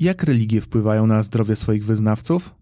Jak 0.00 0.22
religie 0.22 0.60
wpływają 0.60 1.06
na 1.06 1.22
zdrowie 1.22 1.56
swoich 1.56 1.84
wyznawców? 1.84 2.54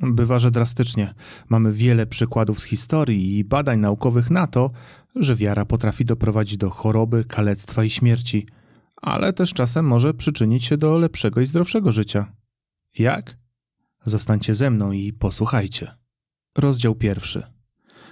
Bywa, 0.00 0.38
że 0.38 0.50
drastycznie. 0.50 1.14
Mamy 1.48 1.72
wiele 1.72 2.06
przykładów 2.06 2.60
z 2.60 2.64
historii 2.64 3.38
i 3.38 3.44
badań 3.44 3.80
naukowych 3.80 4.30
na 4.30 4.46
to, 4.46 4.70
że 5.16 5.36
wiara 5.36 5.64
potrafi 5.64 6.04
doprowadzić 6.04 6.56
do 6.56 6.70
choroby, 6.70 7.24
kalectwa 7.24 7.84
i 7.84 7.90
śmierci, 7.90 8.46
ale 9.02 9.32
też 9.32 9.54
czasem 9.54 9.86
może 9.86 10.14
przyczynić 10.14 10.64
się 10.64 10.76
do 10.76 10.98
lepszego 10.98 11.40
i 11.40 11.46
zdrowszego 11.46 11.92
życia. 11.92 12.32
Jak? 12.98 13.38
Zostańcie 14.04 14.54
ze 14.54 14.70
mną 14.70 14.92
i 14.92 15.12
posłuchajcie. 15.12 15.94
Rozdział 16.58 16.94
pierwszy. 16.94 17.42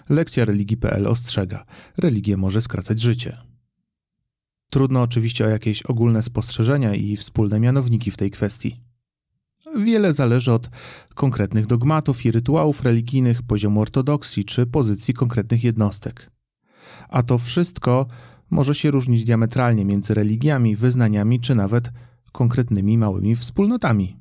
Lekcja 0.08 0.44
religii.pl 0.44 1.06
ostrzega: 1.06 1.64
religia 1.98 2.36
może 2.36 2.60
skracać 2.60 3.00
życie. 3.00 3.51
Trudno 4.72 5.00
oczywiście 5.00 5.46
o 5.46 5.48
jakieś 5.48 5.82
ogólne 5.82 6.22
spostrzeżenia 6.22 6.94
i 6.94 7.16
wspólne 7.16 7.60
mianowniki 7.60 8.10
w 8.10 8.16
tej 8.16 8.30
kwestii. 8.30 8.80
Wiele 9.76 10.12
zależy 10.12 10.52
od 10.52 10.70
konkretnych 11.14 11.66
dogmatów 11.66 12.24
i 12.24 12.30
rytuałów 12.30 12.82
religijnych, 12.82 13.42
poziomu 13.42 13.80
ortodoksji 13.80 14.44
czy 14.44 14.66
pozycji 14.66 15.14
konkretnych 15.14 15.64
jednostek. 15.64 16.30
A 17.08 17.22
to 17.22 17.38
wszystko 17.38 18.06
może 18.50 18.74
się 18.74 18.90
różnić 18.90 19.24
diametralnie 19.24 19.84
między 19.84 20.14
religiami, 20.14 20.76
wyznaniami 20.76 21.40
czy 21.40 21.54
nawet 21.54 21.90
konkretnymi 22.32 22.98
małymi 22.98 23.36
wspólnotami. 23.36 24.16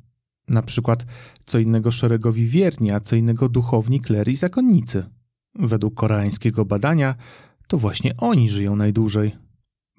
Na 0.48 0.62
przykład 0.62 1.06
co 1.46 1.60
innego 1.60 1.92
szeregowi 1.92 2.48
wierni, 2.48 2.92
a 2.92 3.00
co 3.00 3.16
innego 3.16 3.50
duchowni, 3.50 4.00
klery 4.00 4.32
i 4.32 4.38
zakonnicy. 4.38 5.06
Według 5.56 5.94
koreańskiego 5.94 6.66
badania 6.66 7.16
to 7.68 7.78
właśnie 7.78 8.18
oni 8.18 8.50
żyją 8.50 8.76
najdłużej. 8.76 9.51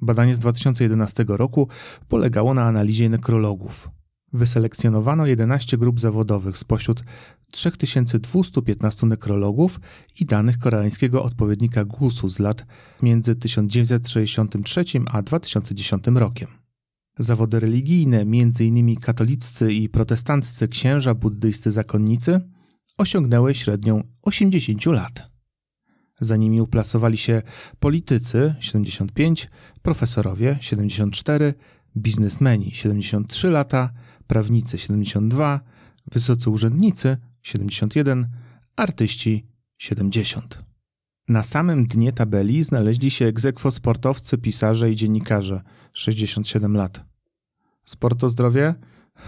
Badanie 0.02 0.34
z 0.34 0.38
2011 0.38 1.24
roku 1.29 1.69
polegało 2.09 2.55
na 2.55 2.65
analizie 2.65 3.09
nekrologów. 3.09 3.88
Wyselekcjonowano 4.33 5.27
11 5.27 5.79
grup 5.79 6.01
zawodowych 6.01 6.59
spośród 6.59 7.02
3215 7.51 9.07
nekrologów 9.07 9.80
i 10.21 10.24
danych 10.24 10.59
koreańskiego 10.59 11.23
odpowiednika 11.23 11.85
GUS-u 11.85 12.29
z 12.29 12.38
lat 12.38 12.66
między 13.02 13.37
1963 13.37 14.85
a 15.13 15.23
2010 15.23 16.04
rokiem. 16.15 16.48
Zawody 17.19 17.60
religijne, 17.60 18.21
m.in. 18.21 18.96
katoliccy 18.96 19.73
i 19.73 19.88
protestanccy 19.88 20.69
księża 20.69 21.15
buddyjscy 21.15 21.71
zakonnicy, 21.71 22.41
osiągnęły 22.98 23.54
średnią 23.54 24.02
80 24.23 24.87
lat. 24.87 25.32
Za 26.23 26.37
nimi 26.37 26.60
uplasowali 26.60 27.16
się 27.16 27.42
politycy 27.80 28.54
75, 28.60 29.48
profesorowie 29.82 30.59
74, 30.60 31.54
biznesmeni 31.96 32.70
73 32.70 33.51
lata, 33.51 33.92
prawnicy 34.26 34.79
72, 34.79 35.60
wysocy 36.12 36.51
urzędnicy 36.51 37.16
71, 37.42 38.26
artyści 38.76 39.46
70. 39.79 40.64
Na 41.29 41.42
samym 41.42 41.87
dnie 41.87 42.12
tabeli 42.12 42.64
znaleźli 42.64 43.10
się 43.10 43.26
egzekwo 43.26 43.70
sportowcy, 43.70 44.38
pisarze 44.38 44.90
i 44.90 44.96
dziennikarze 44.96 45.62
67 45.92 46.76
lat. 46.76 47.04
Sport 47.84 48.20
to 48.20 48.29
zdrowie? 48.29 48.74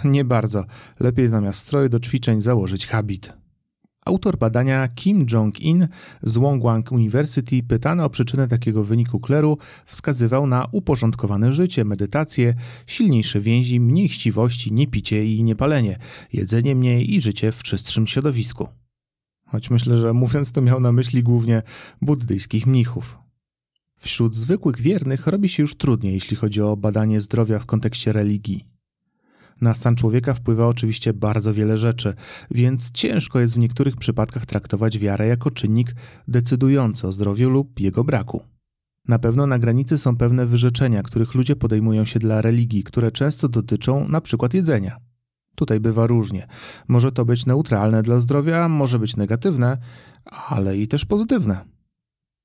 Nie 0.05 0.25
bardzo. 0.25 0.65
Lepiej 1.01 1.29
zamiast 1.29 1.59
stroju 1.59 1.89
do 1.89 2.01
ćwiczeń 2.01 2.43
założyć 2.43 2.87
habit. 2.87 3.44
Autor 4.05 4.39
badania 4.39 4.89
Kim 4.89 5.27
Jong-in 5.33 5.89
z 6.23 6.37
Wongwang 6.37 6.93
University, 6.93 7.63
pytany 7.63 8.05
o 8.05 8.11
przyczynę 8.11 8.49
takiego 8.49 8.85
wyniku 8.85 9.21
kleru, 9.21 9.59
wskazywał 9.87 10.47
na 10.47 10.67
uporządkowane 10.73 11.53
życie, 11.53 11.85
medytację, 11.85 12.55
silniejsze 12.87 13.41
więzi, 13.41 13.81
mniej 13.81 14.09
chciwości, 14.09 14.73
niepicie 14.73 15.27
i 15.27 15.43
niepalenie, 15.43 15.99
jedzenie 16.33 16.75
mniej 16.75 17.15
i 17.15 17.21
życie 17.21 17.53
w 17.53 17.63
czystszym 17.63 18.07
środowisku. 18.07 18.69
Choć 19.47 19.71
myślę, 19.71 19.99
że 19.99 20.13
mówiąc 20.13 20.53
to 20.53 20.61
miał 20.63 20.81
na 20.81 20.93
myśli 20.93 21.23
głównie 21.23 21.63
buddyjskich 22.03 22.67
mnichów. 22.67 23.19
Wśród 23.99 24.37
zwykłych 24.37 24.81
wiernych 24.81 25.27
robi 25.27 25.49
się 25.49 25.63
już 25.63 25.77
trudniej, 25.77 26.15
jeśli 26.15 26.37
chodzi 26.37 26.63
o 26.63 26.77
badanie 26.77 27.21
zdrowia 27.21 27.59
w 27.59 27.67
kontekście 27.67 28.13
religii. 28.13 28.74
Na 29.61 29.75
stan 29.75 29.97
człowieka 29.97 30.35
wpływa 30.35 30.67
oczywiście 30.67 31.13
bardzo 31.13 31.55
wiele 31.55 31.79
rzeczy, 31.79 32.15
więc 32.51 32.91
ciężko 32.91 33.41
jest 33.41 33.55
w 33.55 33.59
niektórych 33.59 33.97
przypadkach 33.97 34.47
traktować 34.47 34.99
wiarę 34.99 35.27
jako 35.27 35.51
czynnik 35.51 35.95
decydujący 36.29 37.07
o 37.07 37.13
zdrowiu 37.13 37.51
lub 37.51 37.81
jego 37.81 38.05
braku. 38.05 38.45
Na 39.09 39.19
pewno 39.19 39.47
na 39.47 39.59
granicy 39.59 39.99
są 39.99 40.17
pewne 40.17 40.47
wyrzeczenia, 40.47 41.03
których 41.03 41.35
ludzie 41.35 41.57
podejmują 41.57 42.05
się 42.05 42.19
dla 42.19 42.43
religii, 42.43 42.85
które 42.85 43.11
często 43.11 43.49
dotyczą 43.49 44.09
na 44.09 44.21
przykład 44.21 44.55
jedzenia. 44.55 44.97
Tutaj 45.55 45.81
bywa 45.81 46.07
różnie. 46.07 46.47
Może 46.89 47.13
to 47.13 47.25
być 47.25 47.47
neutralne 47.47 48.03
dla 48.03 48.21
zdrowia, 48.21 48.69
może 48.69 48.99
być 48.99 49.17
negatywne, 49.17 49.79
ale 50.49 50.79
i 50.79 50.89
też 50.89 51.05
pozytywne. 51.05 51.74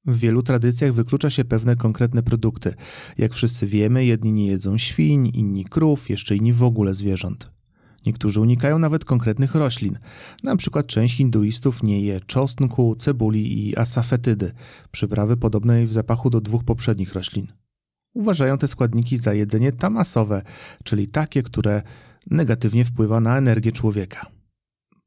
W 0.05 0.19
wielu 0.19 0.43
tradycjach 0.43 0.93
wyklucza 0.93 1.29
się 1.29 1.45
pewne 1.45 1.75
konkretne 1.75 2.23
produkty. 2.23 2.73
Jak 3.17 3.33
wszyscy 3.33 3.67
wiemy, 3.67 4.05
jedni 4.05 4.31
nie 4.31 4.47
jedzą 4.47 4.77
świń, 4.77 5.31
inni 5.33 5.65
krów, 5.65 6.09
jeszcze 6.09 6.35
inni 6.35 6.53
w 6.53 6.63
ogóle 6.63 6.93
zwierząt. 6.93 7.51
Niektórzy 8.05 8.41
unikają 8.41 8.79
nawet 8.79 9.05
konkretnych 9.05 9.55
roślin. 9.55 9.97
Na 10.43 10.55
przykład 10.55 10.87
część 10.87 11.17
hinduistów 11.17 11.83
nie 11.83 12.01
je 12.01 12.21
czosnku, 12.21 12.95
cebuli 12.95 13.67
i 13.69 13.77
asafetydy, 13.77 14.51
przyprawy 14.91 15.37
podobnej 15.37 15.87
w 15.87 15.93
zapachu 15.93 16.29
do 16.29 16.41
dwóch 16.41 16.63
poprzednich 16.63 17.13
roślin. 17.13 17.47
Uważają 18.13 18.57
te 18.57 18.67
składniki 18.67 19.17
za 19.17 19.33
jedzenie 19.33 19.71
tamasowe, 19.71 20.41
czyli 20.83 21.07
takie, 21.07 21.43
które 21.43 21.81
negatywnie 22.31 22.85
wpływa 22.85 23.19
na 23.19 23.37
energię 23.37 23.71
człowieka. 23.71 24.38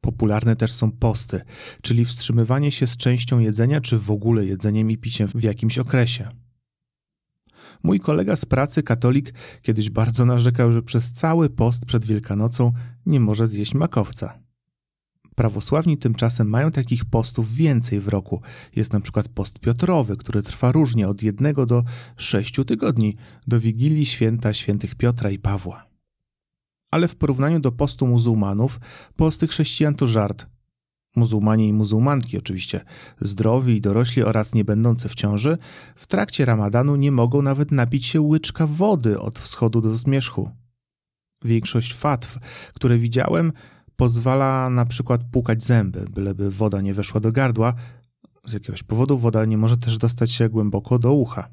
Popularne 0.03 0.57
też 0.57 0.73
są 0.73 0.91
posty, 0.91 1.41
czyli 1.83 2.05
wstrzymywanie 2.05 2.71
się 2.71 2.87
z 2.87 2.97
częścią 2.97 3.39
jedzenia 3.39 3.81
czy 3.81 3.99
w 3.99 4.11
ogóle 4.11 4.45
jedzeniem 4.47 4.91
i 4.91 4.99
piciem 4.99 5.29
w 5.29 5.43
jakimś 5.43 5.79
okresie. 5.79 6.29
Mój 7.83 8.01
kolega 8.01 8.37
z 8.37 8.45
pracy, 8.45 8.83
katolik, 8.83 9.35
kiedyś 9.62 9.91
bardzo 9.91 10.25
narzekał, 10.25 10.73
że 10.73 10.83
przez 10.83 11.12
cały 11.12 11.51
post 11.51 11.85
przed 11.85 12.05
Wielkanocą 12.05 12.73
nie 13.07 13.21
może 13.21 13.47
zjeść 13.47 13.75
makowca. 13.75 14.39
Prawosławni 15.35 15.99
tymczasem 15.99 16.49
mają 16.49 16.71
takich 16.71 17.05
postów 17.05 17.55
więcej 17.55 18.01
w 18.01 18.09
roku. 18.09 18.43
Jest 18.77 18.93
na 18.93 19.01
przykład 19.01 19.29
post 19.29 19.59
Piotrowy, 19.59 20.17
który 20.17 20.43
trwa 20.43 20.73
różnie 20.73 21.09
od 21.09 21.23
jednego 21.23 21.67
do 21.67 21.85
sześciu 22.17 22.65
tygodni, 22.65 23.17
do 23.47 23.61
Wigilii 23.61 24.07
Święta 24.07 24.53
Świętych 24.53 24.95
Piotra 24.95 25.31
i 25.31 25.39
Pawła 25.39 25.92
ale 26.93 27.09
w 27.09 27.17
porównaniu 27.17 27.61
do 27.61 27.73
postu 27.73 28.07
muzułmanów, 28.07 28.81
posty 29.17 29.49
chrześcijan 29.49 29.95
to 29.95 30.07
żart. 30.07 30.47
Muzułmanie 31.17 31.69
i 31.69 31.73
muzułmanki, 31.73 32.39
oczywiście, 32.39 32.81
zdrowi 33.21 33.77
i 33.77 33.81
dorośli 33.81 34.23
oraz 34.23 34.55
nie 34.55 34.65
będące 34.65 35.09
w 35.09 35.15
ciąży, 35.15 35.59
w 35.97 36.07
trakcie 36.07 36.45
ramadanu 36.45 36.97
nie 36.97 37.13
mogą 37.13 37.43
nawet 37.43 37.73
napić 37.73 38.07
się 38.07 38.21
łyczka 38.21 38.67
wody 38.67 39.21
od 39.21 39.39
wschodu 39.39 39.81
do 39.81 39.97
zmierzchu. 39.97 40.51
Większość 41.45 41.95
fatw, 41.95 42.39
które 42.75 42.99
widziałem, 42.99 43.53
pozwala 43.97 44.71
na 44.71 44.85
przykład 44.85 45.21
płukać 45.33 45.63
zęby, 45.63 46.05
byleby 46.11 46.51
woda 46.51 46.81
nie 46.81 46.95
weszła 46.95 47.21
do 47.21 47.33
gardła. 47.33 47.75
Z 48.45 48.53
jakiegoś 48.53 48.83
powodu 48.83 49.19
woda 49.19 49.45
nie 49.45 49.59
może 49.59 49.77
też 49.77 49.99
dostać 49.99 50.31
się 50.31 50.49
głęboko 50.49 50.99
do 50.99 51.13
ucha. 51.13 51.49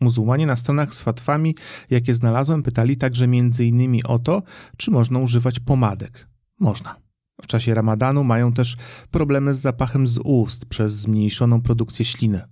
Muzułmanie 0.00 0.46
na 0.46 0.56
stronach 0.56 0.94
z 0.94 1.02
fatwami, 1.02 1.54
jakie 1.90 2.14
znalazłem, 2.14 2.62
pytali 2.62 2.96
także 2.96 3.26
innymi 3.60 4.04
o 4.04 4.18
to, 4.18 4.42
czy 4.76 4.90
można 4.90 5.18
używać 5.18 5.60
pomadek. 5.60 6.28
Można. 6.60 6.96
W 7.42 7.46
czasie 7.46 7.74
ramadanu 7.74 8.24
mają 8.24 8.52
też 8.52 8.76
problemy 9.10 9.54
z 9.54 9.60
zapachem 9.60 10.08
z 10.08 10.18
ust 10.24 10.66
przez 10.66 10.92
zmniejszoną 10.92 11.62
produkcję 11.62 12.04
śliny. 12.04 12.42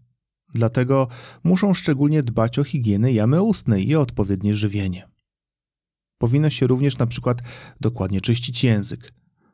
Dlatego 0.54 1.08
muszą 1.44 1.74
szczególnie 1.74 2.22
dbać 2.22 2.58
o 2.58 2.64
higienę 2.64 3.12
jamy 3.12 3.42
ustnej 3.42 3.88
i 3.88 3.96
o 3.96 4.00
odpowiednie 4.00 4.56
żywienie. 4.56 5.08
Powinno 6.18 6.50
się 6.50 6.66
również 6.66 6.98
na 6.98 7.06
przykład 7.06 7.38
dokładnie 7.80 8.20
czyścić 8.20 8.64
język, 8.64 9.12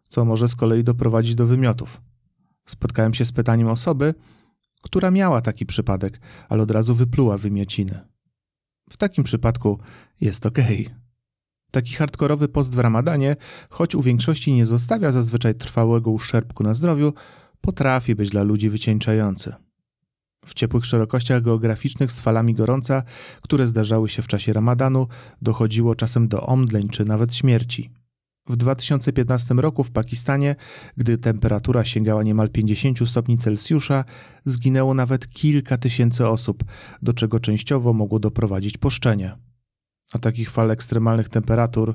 co 0.09 0.25
może 0.25 0.49
z 0.49 0.57
kolei 0.57 0.85
doprowadzić 0.85 1.35
do 1.35 1.47
wymiotów. 1.47 2.01
Spotkałem 2.67 3.15
się 3.15 3.25
z 3.25 3.33
pytaniem 3.33 3.69
osoby, 3.69 4.15
która 4.85 5.11
miała 5.11 5.41
taki 5.41 5.67
przypadek, 5.67 6.21
ale 6.49 6.63
od 6.63 6.71
razu 6.71 6.95
wypluła 6.95 7.39
wymiociny. 7.39 8.01
W 8.91 8.97
takim 8.97 9.25
przypadku 9.25 9.79
jest 10.21 10.47
ok. 10.47 10.59
Taki 11.71 11.95
hardkorowy 11.95 12.49
post 12.49 12.75
w 12.75 12.79
ramadanie, 12.79 13.37
choć 13.71 13.95
u 13.95 14.03
większości 14.03 14.53
nie 14.53 14.67
zostawia 14.67 15.13
zazwyczaj 15.13 15.55
trwałego 15.55 16.11
uszczerbku 16.11 16.63
na 16.63 16.75
zdrowiu, 16.75 17.13
potrafi 17.61 18.15
być 18.15 18.31
dla 18.31 18.43
ludzi 18.43 18.71
wycieńczający. 18.71 19.55
W 20.47 20.55
ciepłych 20.55 20.87
szerokościach 20.87 21.43
geograficznych 21.43 22.13
z 22.13 22.21
falami 22.21 22.55
gorąca, 22.55 23.03
które 23.43 23.67
zdarzały 23.67 24.09
się 24.09 24.23
w 24.23 24.27
czasie 24.27 24.53
ramadanu, 24.53 25.07
dochodziło 25.43 25.95
czasem 25.95 26.29
do 26.29 26.47
omdleń 26.47 26.89
czy 26.89 27.05
nawet 27.05 27.35
śmierci. 27.35 27.91
W 28.49 28.57
2015 28.57 29.55
roku 29.55 29.85
w 29.85 29.91
Pakistanie, 29.91 30.57
gdy 30.97 31.19
temperatura 31.19 31.85
sięgała 31.85 32.23
niemal 32.23 32.51
50 32.51 33.09
stopni 33.09 33.39
Celsjusza, 33.39 34.05
zginęło 34.45 34.95
nawet 34.95 35.29
kilka 35.29 35.79
tysięcy 35.79 36.29
osób, 36.29 36.65
do 37.03 37.13
czego 37.13 37.41
częściowo 37.41 37.93
mogło 37.93 38.19
doprowadzić 38.19 38.79
poszczenie. 38.79 39.37
A 40.13 40.19
takich 40.19 40.51
fal 40.51 40.71
ekstremalnych 40.71 41.29
temperatur 41.29 41.95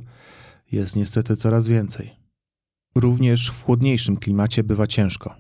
jest 0.72 0.96
niestety 0.96 1.36
coraz 1.36 1.68
więcej. 1.68 2.16
Również 2.96 3.50
w 3.50 3.64
chłodniejszym 3.64 4.18
klimacie 4.18 4.64
bywa 4.64 4.88
ciężko. 4.88 5.36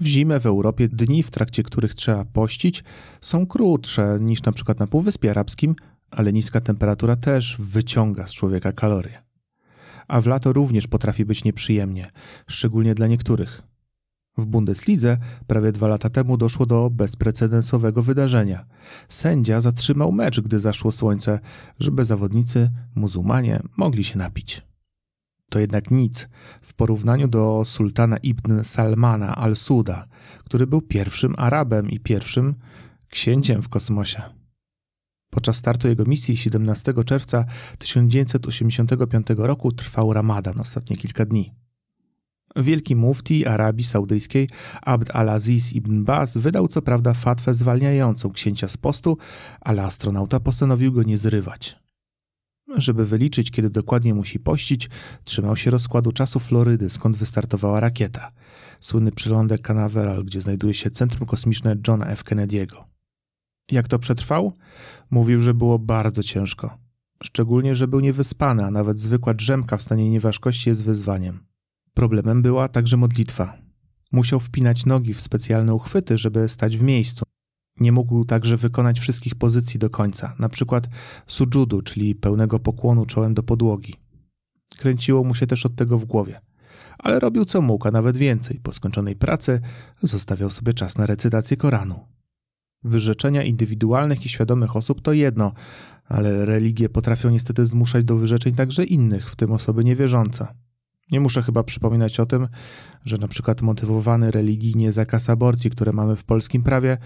W 0.00 0.06
zimę 0.06 0.40
w 0.40 0.46
Europie 0.46 0.88
dni, 0.88 1.22
w 1.22 1.30
trakcie 1.30 1.62
których 1.62 1.94
trzeba 1.94 2.24
pościć, 2.24 2.84
są 3.20 3.46
krótsze 3.46 4.18
niż 4.20 4.40
przykład 4.54 4.80
na 4.80 4.86
Półwyspie 4.86 5.30
Arabskim, 5.30 5.74
ale 6.10 6.32
niska 6.32 6.60
temperatura 6.60 7.16
też 7.16 7.56
wyciąga 7.58 8.26
z 8.26 8.34
człowieka 8.34 8.72
kalorie. 8.72 9.29
A 10.10 10.20
w 10.20 10.26
lato 10.26 10.52
również 10.52 10.86
potrafi 10.86 11.24
być 11.24 11.44
nieprzyjemnie, 11.44 12.10
szczególnie 12.46 12.94
dla 12.94 13.06
niektórych. 13.06 13.62
W 14.38 14.46
Bundeslidze 14.46 15.18
prawie 15.46 15.72
dwa 15.72 15.88
lata 15.88 16.10
temu 16.10 16.36
doszło 16.36 16.66
do 16.66 16.90
bezprecedensowego 16.90 18.02
wydarzenia. 18.02 18.64
Sędzia 19.08 19.60
zatrzymał 19.60 20.12
mecz, 20.12 20.40
gdy 20.40 20.60
zaszło 20.60 20.92
słońce, 20.92 21.40
żeby 21.80 22.04
zawodnicy, 22.04 22.70
muzułmanie, 22.94 23.60
mogli 23.76 24.04
się 24.04 24.18
napić. 24.18 24.62
To 25.50 25.58
jednak 25.58 25.90
nic 25.90 26.28
w 26.62 26.74
porównaniu 26.74 27.28
do 27.28 27.62
sultana 27.64 28.16
ibn 28.16 28.64
Salmana 28.64 29.36
al-Suda, 29.36 30.06
który 30.44 30.66
był 30.66 30.82
pierwszym 30.82 31.34
Arabem 31.38 31.90
i 31.90 32.00
pierwszym 32.00 32.54
księciem 33.08 33.62
w 33.62 33.68
kosmosie. 33.68 34.39
Podczas 35.30 35.56
startu 35.56 35.88
jego 35.88 36.04
misji 36.04 36.36
17 36.36 36.94
czerwca 37.06 37.44
1985 37.78 39.26
roku 39.36 39.72
trwał 39.72 40.12
Ramadan 40.12 40.60
ostatnie 40.60 40.96
kilka 40.96 41.24
dni. 41.24 41.54
Wielki 42.56 42.96
mufti 42.96 43.46
Arabii 43.46 43.84
Saudyjskiej 43.84 44.48
Abd 44.82 45.10
al-Aziz 45.16 45.72
ibn 45.72 46.04
Baz 46.04 46.36
wydał 46.36 46.68
co 46.68 46.82
prawda 46.82 47.14
fatwę 47.14 47.54
zwalniającą 47.54 48.30
księcia 48.30 48.68
z 48.68 48.76
postu, 48.76 49.18
ale 49.60 49.82
astronauta 49.82 50.40
postanowił 50.40 50.92
go 50.92 51.02
nie 51.02 51.18
zrywać. 51.18 51.76
Żeby 52.76 53.06
wyliczyć, 53.06 53.50
kiedy 53.50 53.70
dokładnie 53.70 54.14
musi 54.14 54.40
pościć, 54.40 54.88
trzymał 55.24 55.56
się 55.56 55.70
rozkładu 55.70 56.12
czasu 56.12 56.40
Florydy, 56.40 56.90
skąd 56.90 57.16
wystartowała 57.16 57.80
rakieta. 57.80 58.28
Słynny 58.80 59.12
przylądek 59.12 59.60
Canaveral, 59.60 60.24
gdzie 60.24 60.40
znajduje 60.40 60.74
się 60.74 60.90
Centrum 60.90 61.26
Kosmiczne 61.26 61.76
Johna 61.88 62.06
F. 62.06 62.24
Kennedy'ego. 62.24 62.99
Jak 63.70 63.88
to 63.88 63.98
przetrwał? 63.98 64.52
Mówił, 65.10 65.40
że 65.40 65.54
było 65.54 65.78
bardzo 65.78 66.22
ciężko. 66.22 66.78
Szczególnie, 67.22 67.74
że 67.74 67.88
był 67.88 68.00
niewyspany, 68.00 68.64
a 68.64 68.70
nawet 68.70 68.98
zwykła 68.98 69.34
drzemka 69.34 69.76
w 69.76 69.82
stanie 69.82 70.10
nieważkości 70.10 70.68
jest 70.68 70.84
wyzwaniem. 70.84 71.40
Problemem 71.94 72.42
była 72.42 72.68
także 72.68 72.96
modlitwa. 72.96 73.58
Musiał 74.12 74.40
wpinać 74.40 74.86
nogi 74.86 75.14
w 75.14 75.20
specjalne 75.20 75.74
uchwyty, 75.74 76.18
żeby 76.18 76.48
stać 76.48 76.76
w 76.76 76.82
miejscu. 76.82 77.24
Nie 77.80 77.92
mógł 77.92 78.24
także 78.24 78.56
wykonać 78.56 79.00
wszystkich 79.00 79.34
pozycji 79.34 79.78
do 79.78 79.90
końca, 79.90 80.34
na 80.38 80.48
przykład 80.48 80.88
sujudu, 81.26 81.82
czyli 81.82 82.14
pełnego 82.14 82.58
pokłonu 82.58 83.06
czołem 83.06 83.34
do 83.34 83.42
podłogi. 83.42 83.94
Kręciło 84.78 85.24
mu 85.24 85.34
się 85.34 85.46
też 85.46 85.66
od 85.66 85.76
tego 85.76 85.98
w 85.98 86.04
głowie. 86.04 86.40
Ale 86.98 87.20
robił 87.20 87.44
co 87.44 87.62
mógł, 87.62 87.88
a 87.88 87.90
nawet 87.90 88.16
więcej. 88.16 88.60
Po 88.62 88.72
skończonej 88.72 89.16
pracy 89.16 89.60
zostawiał 90.02 90.50
sobie 90.50 90.74
czas 90.74 90.98
na 90.98 91.06
recytację 91.06 91.56
Koranu. 91.56 92.09
Wyrzeczenia 92.84 93.42
indywidualnych 93.42 94.26
i 94.26 94.28
świadomych 94.28 94.76
osób 94.76 95.02
to 95.02 95.12
jedno, 95.12 95.52
ale 96.04 96.46
religie 96.46 96.88
potrafią 96.88 97.30
niestety 97.30 97.66
zmuszać 97.66 98.04
do 98.04 98.16
wyrzeczeń 98.16 98.54
także 98.54 98.84
innych, 98.84 99.30
w 99.30 99.36
tym 99.36 99.52
osoby 99.52 99.84
niewierzące. 99.84 100.46
Nie 101.10 101.20
muszę 101.20 101.42
chyba 101.42 101.62
przypominać 101.62 102.20
o 102.20 102.26
tym, 102.26 102.48
że 103.04 103.16
na 103.16 103.28
przykład 103.28 103.62
motywowany 103.62 104.30
religijnie 104.30 104.92
zakaz 104.92 105.30
aborcji, 105.30 105.70
które 105.70 105.92
mamy 105.92 106.16
w 106.16 106.24
polskim 106.24 106.62
prawie, 106.62 106.96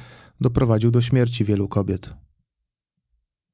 doprowadził 0.41 0.91
do 0.91 1.03
śmierci 1.03 1.45
wielu 1.45 1.69
kobiet. 1.69 2.15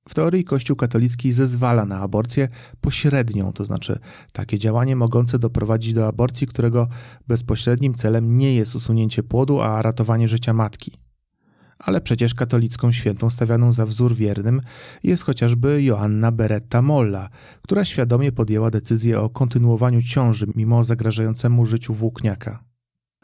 W 0.08 0.14
teorii 0.14 0.44
Kościół 0.44 0.76
katolicki 0.76 1.32
zezwala 1.32 1.84
na 1.84 1.98
aborcję 1.98 2.48
pośrednią, 2.80 3.52
to 3.52 3.64
znaczy 3.64 3.98
takie 4.32 4.58
działanie 4.58 4.96
mogące 4.96 5.38
doprowadzić 5.38 5.92
do 5.92 6.06
aborcji, 6.06 6.46
którego 6.46 6.88
bezpośrednim 7.28 7.94
celem 7.94 8.36
nie 8.36 8.54
jest 8.54 8.74
usunięcie 8.74 9.22
płodu, 9.22 9.60
a 9.60 9.82
ratowanie 9.82 10.28
życia 10.28 10.52
matki 10.52 10.99
ale 11.80 12.00
przecież 12.00 12.34
katolicką 12.34 12.92
świętą 12.92 13.30
stawianą 13.30 13.72
za 13.72 13.86
wzór 13.86 14.14
wiernym 14.14 14.60
jest 15.02 15.24
chociażby 15.24 15.82
Joanna 15.82 16.32
Beretta 16.32 16.82
Molla, 16.82 17.28
która 17.62 17.84
świadomie 17.84 18.32
podjęła 18.32 18.70
decyzję 18.70 19.20
o 19.20 19.30
kontynuowaniu 19.30 20.02
ciąży 20.02 20.46
mimo 20.56 20.84
zagrażającemu 20.84 21.66
życiu 21.66 21.94
włókniaka. 21.94 22.64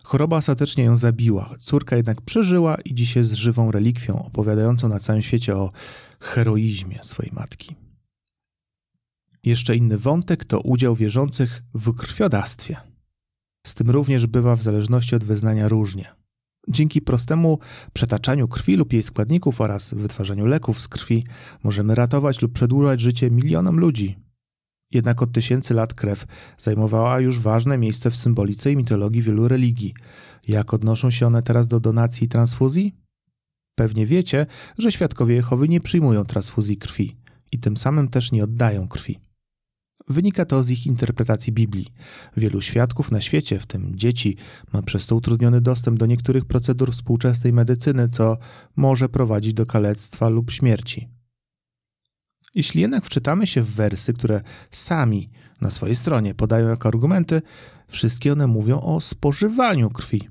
Choroba 0.02 0.36
ostatecznie 0.36 0.84
ją 0.84 0.96
zabiła, 0.96 1.54
córka 1.58 1.96
jednak 1.96 2.20
przeżyła 2.20 2.76
i 2.84 2.94
dziś 2.94 3.16
jest 3.16 3.32
żywą 3.32 3.70
relikwią 3.70 4.22
opowiadającą 4.22 4.88
na 4.88 4.98
całym 4.98 5.22
świecie 5.22 5.56
o 5.56 5.70
heroizmie 6.20 6.98
swojej 7.02 7.32
matki. 7.32 7.76
Jeszcze 9.44 9.76
inny 9.76 9.98
wątek 9.98 10.44
to 10.44 10.60
udział 10.60 10.96
wierzących 10.96 11.62
w 11.74 11.94
krwiodawstwie. 11.94 12.76
Z 13.66 13.74
tym 13.74 13.90
również 13.90 14.26
bywa 14.26 14.56
w 14.56 14.62
zależności 14.62 15.16
od 15.16 15.24
wyznania 15.24 15.68
różnie. 15.68 16.25
Dzięki 16.68 17.00
prostemu 17.00 17.58
przetaczaniu 17.92 18.48
krwi 18.48 18.76
lub 18.76 18.92
jej 18.92 19.02
składników 19.02 19.60
oraz 19.60 19.94
wytwarzaniu 19.94 20.46
leków 20.46 20.80
z 20.80 20.88
krwi 20.88 21.24
możemy 21.62 21.94
ratować 21.94 22.42
lub 22.42 22.52
przedłużać 22.52 23.00
życie 23.00 23.30
milionom 23.30 23.80
ludzi. 23.80 24.16
Jednak 24.92 25.22
od 25.22 25.32
tysięcy 25.32 25.74
lat 25.74 25.94
krew 25.94 26.26
zajmowała 26.58 27.20
już 27.20 27.40
ważne 27.40 27.78
miejsce 27.78 28.10
w 28.10 28.16
symbolice 28.16 28.72
i 28.72 28.76
mitologii 28.76 29.22
wielu 29.22 29.48
religii. 29.48 29.94
Jak 30.48 30.74
odnoszą 30.74 31.10
się 31.10 31.26
one 31.26 31.42
teraz 31.42 31.66
do 31.66 31.80
donacji 31.80 32.24
i 32.24 32.28
transfuzji? 32.28 32.94
Pewnie 33.74 34.06
wiecie, 34.06 34.46
że 34.78 34.92
świadkowie 34.92 35.34
Jehowy 35.34 35.68
nie 35.68 35.80
przyjmują 35.80 36.24
transfuzji 36.24 36.76
krwi 36.76 37.16
i 37.52 37.58
tym 37.58 37.76
samym 37.76 38.08
też 38.08 38.32
nie 38.32 38.44
oddają 38.44 38.88
krwi. 38.88 39.25
Wynika 40.08 40.44
to 40.44 40.62
z 40.62 40.70
ich 40.70 40.86
interpretacji 40.86 41.52
Biblii. 41.52 41.86
Wielu 42.36 42.60
świadków 42.60 43.12
na 43.12 43.20
świecie, 43.20 43.58
w 43.60 43.66
tym 43.66 43.98
dzieci, 43.98 44.36
ma 44.72 44.82
przez 44.82 45.06
to 45.06 45.16
utrudniony 45.16 45.60
dostęp 45.60 45.98
do 45.98 46.06
niektórych 46.06 46.44
procedur 46.44 46.92
współczesnej 46.92 47.52
medycyny, 47.52 48.08
co 48.08 48.36
może 48.76 49.08
prowadzić 49.08 49.54
do 49.54 49.66
kalectwa 49.66 50.28
lub 50.28 50.50
śmierci. 50.50 51.08
Jeśli 52.54 52.80
jednak 52.80 53.04
wczytamy 53.04 53.46
się 53.46 53.62
w 53.62 53.74
wersy, 53.74 54.12
które 54.12 54.40
sami 54.70 55.30
na 55.60 55.70
swojej 55.70 55.96
stronie 55.96 56.34
podają 56.34 56.68
jako 56.68 56.88
argumenty, 56.88 57.42
wszystkie 57.88 58.32
one 58.32 58.46
mówią 58.46 58.80
o 58.80 59.00
spożywaniu 59.00 59.90
krwi. 59.90 60.28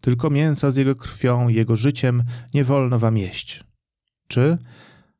Tylko 0.00 0.30
mięsa 0.30 0.70
z 0.70 0.76
jego 0.76 0.96
krwią, 0.96 1.48
jego 1.48 1.76
życiem 1.76 2.22
nie 2.54 2.64
wolno 2.64 2.98
wam 2.98 3.18
jeść. 3.18 3.64
Czy 4.28 4.58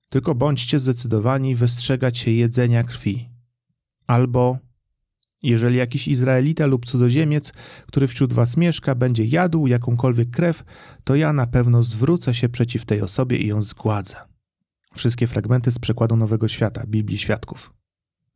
tylko 0.08 0.34
bądźcie 0.34 0.78
zdecydowani 0.78 1.56
wystrzegać 1.56 2.19
się 2.19 2.31
jedzenia 2.31 2.84
krwi. 2.84 3.36
Albo 4.06 4.58
jeżeli 5.43 5.76
jakiś 5.76 6.08
Izraelita 6.08 6.67
lub 6.67 6.87
cudzoziemiec, 6.87 7.52
który 7.87 8.09
wśród 8.09 8.33
was 8.33 8.57
mieszka, 8.57 8.95
będzie 8.95 9.25
jadł 9.25 9.66
jakąkolwiek 9.66 10.30
krew, 10.30 10.64
to 11.04 11.14
ja 11.14 11.33
na 11.33 11.47
pewno 11.47 11.83
zwrócę 11.83 12.35
się 12.35 12.49
przeciw 12.49 12.85
tej 12.85 13.02
osobie 13.02 13.37
i 13.37 13.47
ją 13.47 13.62
zgładzę. 13.62 14.16
Wszystkie 14.95 15.26
fragmenty 15.26 15.71
z 15.71 15.78
przekładu 15.78 16.16
Nowego 16.16 16.49
Świata, 16.49 16.85
Biblii 16.87 17.19
Świadków. 17.19 17.73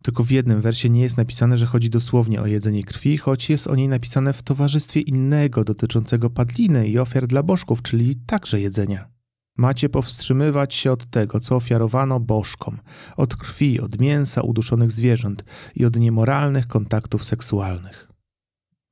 Tylko 0.03 0.25
w 0.25 0.31
jednym 0.31 0.61
wersie 0.61 0.91
nie 0.91 1.01
jest 1.01 1.17
napisane, 1.17 1.59
że 1.59 1.67
chodzi 1.67 1.91
dosłownie 1.91 2.41
o 2.43 2.47
jedzenie 2.47 2.85
krwi, 2.85 3.19
choć 3.19 3.51
jest 3.51 3.67
o 3.67 3.77
niej 3.77 3.89
napisane 3.89 4.33
w 4.33 4.43
towarzystwie 4.43 5.01
innego 5.01 5.65
dotyczącego 5.65 6.31
padliny 6.31 6.89
i 6.89 6.99
ofiar 6.99 7.27
dla 7.27 7.43
bożków, 7.43 7.83
czyli 7.83 8.17
także 8.17 8.61
jedzenia. 8.61 9.20
Macie 9.57 9.89
powstrzymywać 9.89 10.75
się 10.75 10.93
od 10.93 11.07
tego, 11.07 11.41
co 11.41 11.57
ofiarowano 11.57 12.21
bożkom, 12.21 12.79
od 13.17 13.37
krwi, 13.37 13.81
od 13.81 14.01
mięsa 14.01 14.43
uduszonych 14.43 14.93
zwierząt 14.93 15.45
i 15.75 15.85
od 15.85 15.97
niemoralnych 15.97 16.67
kontaktów 16.67 17.25
seksualnych. 17.25 18.11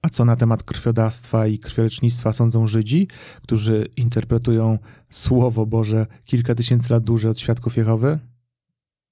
A 0.03 0.09
co 0.09 0.25
na 0.25 0.37
temat 0.37 0.63
krwiodawstwa 0.63 1.47
i 1.47 1.59
krwiolecznictwa 1.59 2.33
sądzą 2.33 2.67
Żydzi, 2.67 3.09
którzy 3.43 3.87
interpretują 3.97 4.79
Słowo 5.11 5.67
Boże 5.67 6.07
kilka 6.25 6.55
tysięcy 6.55 6.93
lat 6.93 7.05
dłużej 7.05 7.31
od 7.31 7.39
świadków 7.39 7.77
Jehowy? 7.77 8.19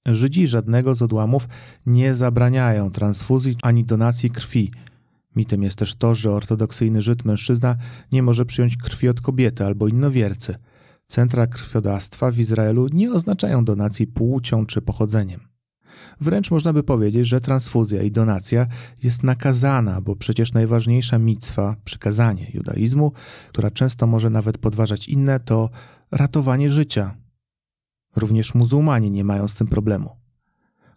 Żydzi 0.06 0.48
żadnego 0.48 0.94
z 0.94 1.02
odłamów 1.02 1.48
nie 1.86 2.14
zabraniają 2.14 2.90
transfuzji 2.90 3.56
ani 3.62 3.84
donacji 3.84 4.30
krwi. 4.30 4.72
Mitem 5.36 5.62
jest 5.62 5.78
też 5.78 5.94
to, 5.94 6.14
że 6.14 6.32
ortodoksyjny 6.32 7.02
Żyd 7.02 7.24
mężczyzna 7.24 7.76
nie 8.12 8.22
może 8.22 8.44
przyjąć 8.44 8.76
krwi 8.76 9.08
od 9.08 9.20
kobiety 9.20 9.64
albo 9.64 9.88
innowiercy– 9.88 10.54
Centra 11.06 11.46
krwiodawstwa 11.46 12.30
w 12.30 12.38
Izraelu 12.38 12.86
nie 12.92 13.12
oznaczają 13.12 13.64
donacji 13.64 14.06
płcią 14.06 14.66
czy 14.66 14.82
pochodzeniem. 14.82 15.40
Wręcz 16.20 16.50
można 16.50 16.72
by 16.72 16.82
powiedzieć, 16.82 17.26
że 17.26 17.40
transfuzja 17.40 18.02
i 18.02 18.10
donacja 18.10 18.66
jest 19.02 19.22
nakazana, 19.22 20.00
bo 20.00 20.16
przecież 20.16 20.52
najważniejsza 20.52 21.18
mitwa, 21.18 21.76
przykazanie 21.84 22.50
judaizmu, 22.54 23.12
która 23.48 23.70
często 23.70 24.06
może 24.06 24.30
nawet 24.30 24.58
podważać 24.58 25.08
inne, 25.08 25.40
to 25.40 25.70
ratowanie 26.10 26.70
życia. 26.70 27.14
Również 28.16 28.54
muzułmanie 28.54 29.10
nie 29.10 29.24
mają 29.24 29.48
z 29.48 29.54
tym 29.54 29.66
problemu. 29.66 30.16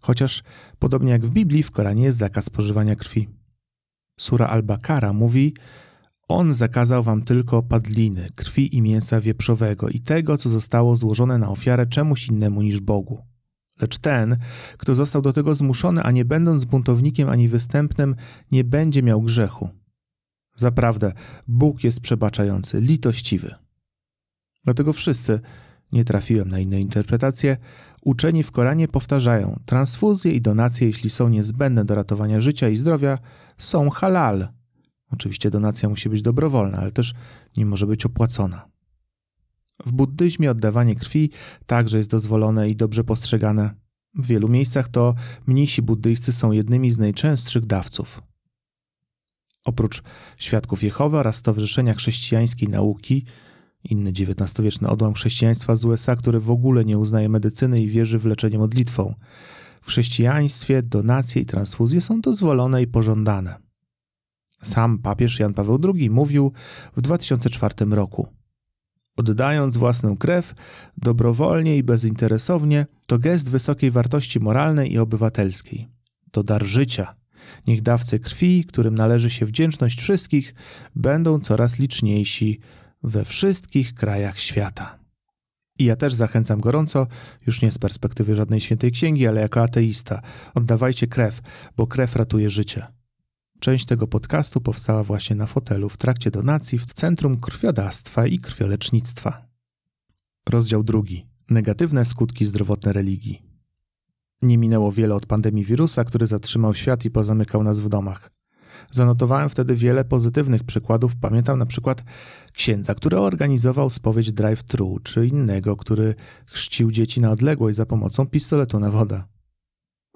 Chociaż, 0.01 0.44
podobnie 0.80 1.12
jak 1.12 1.25
w 1.25 1.32
Biblii, 1.32 1.63
w 1.63 1.72
Koranie 1.72 2.04
jest 2.04 2.18
zakaz 2.18 2.46
spożywania 2.46 2.96
krwi. 2.96 3.30
Sura 4.20 4.48
al-Bakara 4.48 5.13
mówi, 5.13 5.54
on 6.29 6.53
zakazał 6.53 7.03
wam 7.03 7.21
tylko 7.21 7.63
padliny, 7.63 8.29
krwi 8.36 8.75
i 8.75 8.81
mięsa 8.81 9.21
wieprzowego 9.21 9.89
i 9.89 10.00
tego, 10.00 10.38
co 10.38 10.50
zostało 10.50 10.95
złożone 10.95 11.38
na 11.38 11.50
ofiarę 11.50 11.88
czemuś 11.88 12.27
innemu 12.27 12.62
niż 12.62 12.81
Bogu. 12.81 13.25
Lecz 13.81 13.98
ten, 13.98 14.38
kto 14.77 14.95
został 14.95 15.21
do 15.21 15.33
tego 15.33 15.55
zmuszony, 15.55 16.03
a 16.03 16.12
nie 16.12 16.25
będąc 16.25 16.65
buntownikiem 16.65 17.29
ani 17.29 17.48
występnym, 17.48 18.15
nie 18.51 18.63
będzie 18.63 19.03
miał 19.03 19.21
grzechu. 19.21 19.69
Zaprawdę, 20.55 21.12
Bóg 21.48 21.83
jest 21.83 22.00
przebaczający, 22.00 22.81
litościwy. 22.81 23.55
Dlatego 24.63 24.93
wszyscy, 24.93 25.39
nie 25.91 26.05
trafiłem 26.05 26.50
na 26.50 26.59
inne 26.59 26.81
interpretacje, 26.81 27.57
uczeni 28.01 28.43
w 28.43 28.51
Koranie 28.51 28.88
powtarzają: 28.88 29.59
transfuzje 29.65 30.33
i 30.33 30.41
donacje, 30.41 30.88
jeśli 30.88 31.09
są 31.09 31.29
niezbędne 31.29 31.86
do 31.86 31.95
ratowania 31.95 32.41
życia 32.41 32.69
i 32.69 32.77
zdrowia, 32.77 33.17
są 33.57 33.89
halal. 33.89 34.59
Oczywiście 35.12 35.50
donacja 35.50 35.89
musi 35.89 36.10
być 36.10 36.22
dobrowolna, 36.22 36.78
ale 36.78 36.92
też 36.92 37.13
nie 37.58 37.66
może 37.66 37.88
być 37.88 38.06
opłacona. 38.06 38.70
W 39.86 39.92
buddyzmie 39.92 40.51
oddawanie 40.51 40.96
krwi 40.96 41.32
także 41.66 41.98
jest 41.98 42.10
dozwolone 42.10 42.70
i 42.70 42.75
dobrze 42.75 43.04
postrzegane. 43.04 43.75
W 44.16 44.28
wielu 44.28 44.48
miejscach 44.48 44.89
to 44.89 45.16
mnisi 45.48 45.82
buddyjscy 45.82 46.34
są 46.34 46.51
jednymi 46.51 46.92
z 46.92 46.98
najczęstszych 46.98 47.66
dawców. 47.66 48.22
Oprócz 49.66 50.04
świadków 50.38 50.84
Jehowy 50.84 51.18
oraz 51.18 51.36
Stowarzyszenia 51.36 51.94
Chrześcijańskiej 51.94 52.70
Nauki, 52.70 53.25
inny 53.84 54.10
XIX-wieczny 54.10 54.88
odłam 54.89 55.13
chrześcijaństwa 55.13 55.75
z 55.75 55.86
USA, 55.86 56.16
który 56.16 56.39
w 56.39 56.51
ogóle 56.51 56.86
nie 56.86 56.98
uznaje 56.98 57.30
medycyny 57.30 57.82
i 57.82 57.88
wierzy 57.88 58.20
w 58.20 58.25
leczenie 58.25 58.58
modlitwą. 58.58 59.16
W 59.82 59.88
chrześcijaństwie 59.88 60.84
donacje 60.84 61.42
i 61.42 61.46
transfuzje 61.46 62.01
są 62.01 62.22
dozwolone 62.22 62.82
i 62.82 62.88
pożądane. 62.88 63.68
Sam 64.63 65.00
papież 65.00 65.39
Jan 65.39 65.54
Paweł 65.54 65.80
II 65.96 66.10
mówił 66.10 66.51
w 66.96 67.01
2004 67.01 67.75
roku– 67.86 68.28
Oddając 69.20 69.78
własną 69.78 70.18
krew, 70.18 70.54
dobrowolnie 70.98 71.78
i 71.78 71.84
bezinteresownie, 71.84 72.86
to 73.06 73.18
gest 73.18 73.50
wysokiej 73.50 73.92
wartości 73.92 74.39
moralnej 74.39 74.94
i 74.94 74.98
obywatelskiej. 74.98 75.88
To 76.32 76.44
dar 76.44 76.66
życia. 76.66 77.16
Niech 77.68 77.82
dawcy 77.82 78.20
krwi, 78.20 78.66
którym 78.66 78.96
należy 78.96 79.30
się 79.30 79.46
wdzięczność 79.46 80.01
wszystkich, 80.01 80.54
będą 80.96 81.39
coraz 81.39 81.80
liczniejsi 81.80 82.60
we 83.04 83.25
wszystkich 83.25 83.94
krajach 83.94 84.39
świata. 84.39 85.00
I 85.80 85.86
ja 85.86 85.96
też 85.96 86.13
zachęcam 86.13 86.62
gorąco, 86.62 87.08
już 87.48 87.62
nie 87.62 87.72
z 87.72 87.78
perspektywy 87.78 88.36
żadnej 88.36 88.62
świętej 88.62 88.92
księgi, 88.92 89.28
ale 89.28 89.42
jako 89.42 89.62
ateista, 89.62 90.22
oddawajcie 90.54 91.08
krew, 91.08 91.42
bo 91.78 91.88
krew 91.88 92.16
ratuje 92.16 92.50
życie. 92.50 92.99
Część 93.60 93.86
tego 93.86 94.08
podcastu 94.08 94.62
powstała 94.62 95.04
właśnie 95.04 95.36
na 95.36 95.46
fotelu 95.46 95.89
w 95.89 95.98
trakcie 95.98 96.32
donacji 96.32 96.80
w 96.80 96.86
Centrum 96.86 97.39
Krwiodawstwa 97.39 98.28
i 98.28 98.39
Krwiolecznictwa. 98.39 99.46
Rozdział 100.50 100.84
drugi. 100.84 101.25
Negatywne 101.50 102.06
skutki 102.06 102.46
zdrowotne 102.46 102.94
religii. 102.94 103.44
Nie 104.42 104.58
minęło 104.58 104.92
wiele 104.92 105.16
od 105.16 105.25
pandemii 105.25 105.66
wirusa, 105.66 106.04
który 106.04 106.28
zatrzymał 106.28 106.74
świat 106.74 107.06
i 107.06 107.12
pozamykał 107.12 107.63
nas 107.63 107.80
w 107.80 107.89
domach. 107.89 108.32
Zanotowałem 108.92 109.50
wtedy 109.50 109.75
wiele 109.75 110.06
pozytywnych 110.06 110.63
przykładów. 110.63 111.16
Pamiętam 111.16 111.60
na 111.60 111.66
przykład 111.66 112.04
księdza, 112.54 112.96
który 112.96 113.20
organizował 113.20 113.89
spowiedź 113.89 114.32
drive-thru, 114.32 115.00
czy 115.04 115.28
innego, 115.28 115.75
który 115.75 116.16
chrzcił 116.46 116.92
dzieci 116.92 117.22
na 117.22 117.32
odległość 117.32 117.78
za 117.78 117.86
pomocą 117.86 118.28
pistoletu 118.28 118.80
na 118.80 118.89
wodę. 118.89 119.24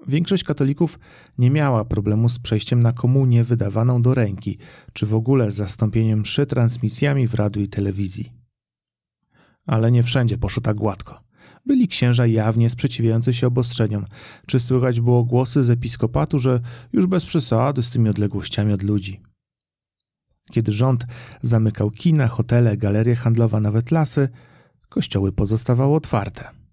Większość 0.08 0.44
katolików 0.44 0.98
nie 1.38 1.50
miała 1.50 1.84
problemu 1.84 2.28
z 2.28 2.38
przejściem 2.38 2.82
na 2.82 2.92
komunię 2.92 3.44
wydawaną 3.44 4.02
do 4.02 4.14
ręki, 4.14 4.58
czy 4.92 5.06
w 5.06 5.14
ogóle 5.14 5.50
z 5.50 5.54
zastąpieniem 5.54 6.20
mszy 6.20 6.46
transmisjami 6.46 7.28
w 7.28 7.34
radiu 7.34 7.62
i 7.62 7.68
telewizji. 7.68 8.32
Ale 9.66 9.92
nie 9.92 10.02
wszędzie 10.02 10.38
poszło 10.38 10.62
tak 10.62 10.76
gładko. 10.76 11.20
Byli 11.66 11.88
księża 11.88 12.26
jawnie 12.26 12.70
sprzeciwiający 12.70 13.34
się 13.34 13.46
obostrzeniom, 13.46 14.04
czy 14.46 14.60
słychać 14.60 15.00
było 15.00 15.24
głosy 15.24 15.64
z 15.64 15.70
episkopatu, 15.70 16.38
że 16.38 16.60
już 16.92 17.06
bez 17.06 17.24
przesady 17.24 17.82
z 17.82 17.90
tymi 17.90 18.08
odległościami 18.08 18.72
od 18.72 18.82
ludzi. 18.82 19.20
Kiedy 20.50 20.72
rząd 20.72 21.06
zamykał 21.42 21.90
kina, 21.90 22.28
hotele, 22.28 22.76
galerie 22.76 23.16
handlowe, 23.16 23.60
nawet 23.60 23.90
lasy, 23.90 24.28
kościoły 24.88 25.32
pozostawały 25.32 25.96
otwarte. 25.96 26.63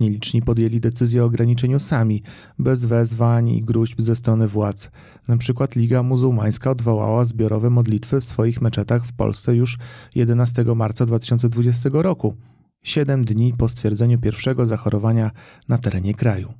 Nieliczni 0.00 0.42
podjęli 0.42 0.80
decyzję 0.80 1.22
o 1.22 1.26
ograniczeniu 1.26 1.78
sami, 1.78 2.22
bez 2.58 2.84
wezwań 2.84 3.48
i 3.48 3.64
gruźb 3.64 4.00
ze 4.00 4.16
strony 4.16 4.48
władz. 4.48 4.90
Na 5.28 5.36
przykład 5.36 5.76
Liga 5.76 6.02
Muzułmańska 6.02 6.70
odwołała 6.70 7.24
zbiorowe 7.24 7.70
modlitwy 7.70 8.20
w 8.20 8.24
swoich 8.24 8.60
meczetach 8.60 9.06
w 9.06 9.12
Polsce 9.12 9.56
już 9.56 9.78
11 10.14 10.64
marca 10.76 11.06
2020 11.06 11.90
roku, 11.92 12.36
siedem 12.82 13.24
dni 13.24 13.54
po 13.58 13.68
stwierdzeniu 13.68 14.18
pierwszego 14.18 14.66
zachorowania 14.66 15.30
na 15.68 15.78
terenie 15.78 16.14
kraju. 16.14 16.52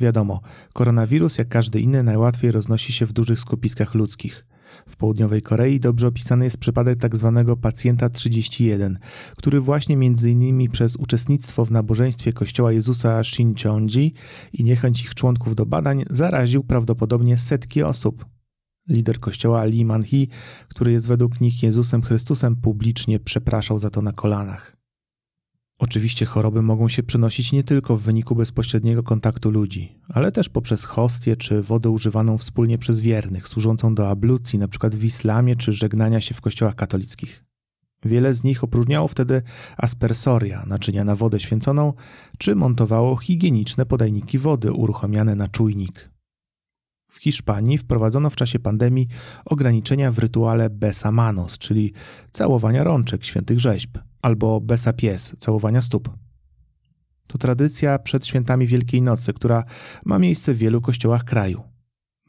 Wiadomo, 0.00 0.40
koronawirus, 0.72 1.38
jak 1.38 1.48
każdy 1.48 1.80
inny, 1.80 2.02
najłatwiej 2.02 2.52
roznosi 2.52 2.92
się 2.92 3.06
w 3.06 3.12
dużych 3.12 3.40
skupiskach 3.40 3.94
ludzkich– 3.94 4.44
w 4.86 4.96
południowej 4.96 5.42
Korei 5.42 5.80
dobrze 5.80 6.06
opisany 6.06 6.44
jest 6.44 6.56
przypadek 6.56 7.00
tzw. 7.00 7.44
Tak 7.46 7.56
pacjenta 7.60 8.08
31, 8.10 8.98
który 9.36 9.60
właśnie 9.60 9.94
m.in. 9.94 10.70
przez 10.70 10.96
uczestnictwo 10.96 11.64
w 11.64 11.70
nabożeństwie 11.70 12.32
kościoła 12.32 12.72
Jezusa 12.72 13.24
Shincheonji 13.24 14.12
i 14.52 14.64
niechęć 14.64 15.02
ich 15.02 15.14
członków 15.14 15.54
do 15.54 15.66
badań 15.66 16.04
zaraził 16.10 16.64
prawdopodobnie 16.64 17.36
setki 17.36 17.82
osób. 17.82 18.26
Lider 18.88 19.20
kościoła 19.20 19.64
Lee 19.64 19.84
Man-hee, 19.84 20.28
który 20.68 20.92
jest 20.92 21.06
według 21.06 21.40
nich 21.40 21.62
Jezusem 21.62 22.02
Chrystusem, 22.02 22.56
publicznie 22.56 23.20
przepraszał 23.20 23.78
za 23.78 23.90
to 23.90 24.02
na 24.02 24.12
kolanach. 24.12 24.77
Oczywiście 25.78 26.26
choroby 26.26 26.62
mogą 26.62 26.88
się 26.88 27.02
przenosić 27.02 27.52
nie 27.52 27.64
tylko 27.64 27.96
w 27.96 28.02
wyniku 28.02 28.34
bezpośredniego 28.34 29.02
kontaktu 29.02 29.50
ludzi, 29.50 29.98
ale 30.08 30.32
też 30.32 30.48
poprzez 30.48 30.84
hostię 30.84 31.36
czy 31.36 31.62
wodę 31.62 31.90
używaną 31.90 32.38
wspólnie 32.38 32.78
przez 32.78 33.00
wiernych, 33.00 33.48
służącą 33.48 33.94
do 33.94 34.10
ablucji, 34.10 34.56
np. 34.56 34.90
w 34.90 35.04
islamie 35.04 35.56
czy 35.56 35.72
żegnania 35.72 36.20
się 36.20 36.34
w 36.34 36.40
kościołach 36.40 36.74
katolickich. 36.74 37.44
Wiele 38.04 38.34
z 38.34 38.44
nich 38.44 38.64
opróżniało 38.64 39.08
wtedy 39.08 39.42
aspersoria, 39.76 40.64
naczynia 40.66 41.04
na 41.04 41.16
wodę 41.16 41.40
święconą, 41.40 41.92
czy 42.38 42.54
montowało 42.54 43.16
higieniczne 43.16 43.86
podajniki 43.86 44.38
wody 44.38 44.72
uruchamiane 44.72 45.34
na 45.34 45.48
czujnik. 45.48 46.10
W 47.08 47.16
Hiszpanii 47.16 47.78
wprowadzono 47.78 48.30
w 48.30 48.36
czasie 48.36 48.58
pandemii 48.58 49.08
ograniczenia 49.44 50.12
w 50.12 50.18
rytuale 50.18 50.70
besamanos, 50.70 51.58
czyli 51.58 51.92
całowania 52.30 52.84
rączek 52.84 53.24
świętych 53.24 53.60
rzeźb 53.60 53.98
albo 54.22 54.60
besa 54.60 54.92
pies, 54.92 55.36
całowania 55.38 55.80
stóp. 55.80 56.10
To 57.26 57.38
tradycja 57.38 57.98
przed 57.98 58.26
świętami 58.26 58.66
Wielkiej 58.66 59.02
Nocy, 59.02 59.32
która 59.32 59.64
ma 60.04 60.18
miejsce 60.18 60.54
w 60.54 60.58
wielu 60.58 60.80
kościołach 60.80 61.24
kraju. 61.24 61.62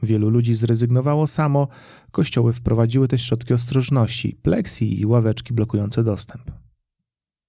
Wielu 0.03 0.29
ludzi 0.29 0.55
zrezygnowało 0.55 1.27
samo, 1.27 1.67
kościoły 2.11 2.53
wprowadziły 2.53 3.07
też 3.07 3.25
środki 3.25 3.53
ostrożności, 3.53 4.35
pleksji 4.41 5.01
i 5.01 5.05
ławeczki 5.05 5.53
blokujące 5.53 6.03
dostęp. 6.03 6.51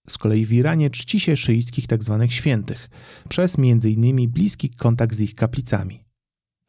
Z 0.09 0.19
kolei 0.19 0.47
w 0.47 0.53
Iranie 0.53 0.91
czci 0.91 1.21
się 1.21 1.37
szyickich 1.37 1.87
tzw. 1.87 2.17
Tak 2.21 2.33
świętych, 2.33 2.89
przez 3.29 3.59
m.in. 3.59 4.31
bliski 4.31 4.71
kontakt 4.71 5.17
z 5.17 5.21
ich 5.21 5.35
kaplicami. 5.35 6.10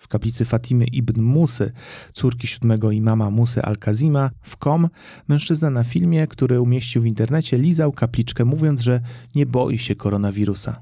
W 0.01 0.08
kaplicy 0.08 0.46
Fatimy 0.46 0.86
ibn 0.86 1.22
Musy, 1.22 1.72
córki 2.13 2.48
siódmego 2.48 2.91
imama 2.91 3.29
Musy 3.29 3.62
al-Kazima, 3.62 4.29
w 4.41 4.58
Kom, 4.58 4.89
mężczyzna 5.27 5.70
na 5.70 5.84
filmie, 5.84 6.27
który 6.27 6.62
umieścił 6.62 7.01
w 7.01 7.05
internecie, 7.05 7.58
lizał 7.58 7.91
kapliczkę, 7.91 8.46
mówiąc, 8.46 8.81
że 8.81 9.01
nie 9.36 9.46
boi 9.46 9.77
się 9.77 9.96
koronawirusa. 9.96 10.81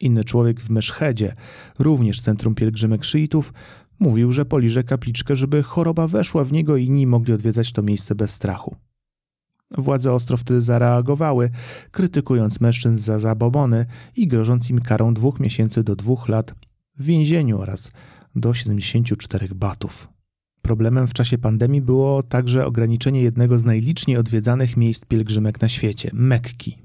Inny 0.00 0.24
człowiek 0.24 0.60
w 0.60 0.70
Meszhedzie, 0.70 1.34
również 1.78 2.20
centrum 2.20 2.54
pielgrzymek 2.54 3.04
szyitów, 3.04 3.52
mówił, 4.00 4.32
że 4.32 4.44
poliże 4.44 4.84
kapliczkę, 4.84 5.36
żeby 5.36 5.62
choroba 5.62 6.08
weszła 6.08 6.44
w 6.44 6.52
niego 6.52 6.76
i 6.76 6.84
inni 6.84 7.06
mogli 7.06 7.32
odwiedzać 7.32 7.72
to 7.72 7.82
miejsce 7.82 8.14
bez 8.14 8.30
strachu. 8.30 8.76
Władze 9.70 10.12
ostro 10.12 10.36
wtedy 10.36 10.62
zareagowały, 10.62 11.50
krytykując 11.90 12.60
mężczyzn 12.60 12.96
za 12.96 13.18
zabobony 13.18 13.86
i 14.16 14.26
grożąc 14.26 14.70
im 14.70 14.80
karą 14.80 15.14
dwóch 15.14 15.40
miesięcy 15.40 15.84
do 15.84 15.96
dwóch 15.96 16.28
lat 16.28 16.54
w 16.98 17.04
więzieniu 17.04 17.60
oraz 17.60 17.92
do 18.34 18.54
74 18.54 19.48
batów. 19.54 20.08
Problemem 20.62 21.08
w 21.08 21.14
czasie 21.14 21.38
pandemii 21.38 21.80
było 21.80 22.22
także 22.22 22.66
ograniczenie 22.66 23.22
jednego 23.22 23.58
z 23.58 23.64
najliczniej 23.64 24.16
odwiedzanych 24.16 24.76
miejsc 24.76 25.04
pielgrzymek 25.04 25.60
na 25.60 25.68
świecie 25.68 26.10
Mekki. 26.12 26.78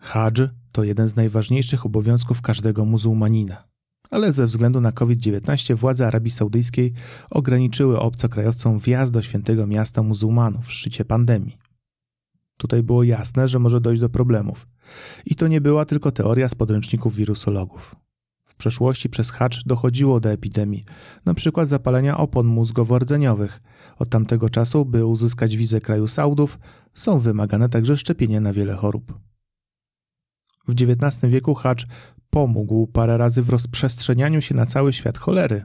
Hadż 0.00 0.42
to 0.72 0.84
jeden 0.84 1.08
z 1.08 1.16
najważniejszych 1.16 1.86
obowiązków 1.86 2.42
każdego 2.42 2.84
muzułmanina. 2.84 3.64
Ale 4.10 4.32
ze 4.32 4.46
względu 4.46 4.80
na 4.80 4.92
COVID-19 4.92 5.74
władze 5.74 6.06
Arabii 6.06 6.30
Saudyjskiej 6.30 6.92
ograniczyły 7.30 8.00
obcokrajowcom 8.00 8.78
wjazd 8.78 9.12
do 9.12 9.22
świętego 9.22 9.66
miasta 9.66 10.02
muzułmanów 10.02 10.66
w 10.66 10.72
szczycie 10.72 11.04
pandemii. 11.04 11.58
Tutaj 12.56 12.82
było 12.82 13.02
jasne, 13.02 13.48
że 13.48 13.58
może 13.58 13.80
dojść 13.80 14.00
do 14.00 14.08
problemów. 14.08 14.66
I 15.26 15.34
to 15.34 15.48
nie 15.48 15.60
była 15.60 15.84
tylko 15.84 16.10
teoria 16.10 16.48
z 16.48 16.54
podręczników 16.54 17.14
wirusologów 17.14 18.07
przeszłości 18.58 19.08
przez 19.08 19.30
hacz 19.30 19.64
dochodziło 19.64 20.20
do 20.20 20.30
epidemii, 20.30 20.84
np. 21.26 21.66
zapalenia 21.66 22.16
opon 22.16 22.46
mózgowo-rdzeniowych. 22.46 23.60
Od 23.98 24.08
tamtego 24.08 24.50
czasu, 24.50 24.84
by 24.84 25.06
uzyskać 25.06 25.56
wizę 25.56 25.80
kraju 25.80 26.06
Saudów, 26.06 26.58
są 26.94 27.18
wymagane 27.18 27.68
także 27.68 27.96
szczepienia 27.96 28.40
na 28.40 28.52
wiele 28.52 28.74
chorób. 28.74 29.18
W 30.68 30.72
XIX 30.72 31.30
wieku 31.30 31.54
hacz 31.54 31.86
pomógł 32.30 32.86
parę 32.86 33.16
razy 33.16 33.42
w 33.42 33.50
rozprzestrzenianiu 33.50 34.40
się 34.40 34.54
na 34.54 34.66
cały 34.66 34.92
świat 34.92 35.18
cholery. 35.18 35.64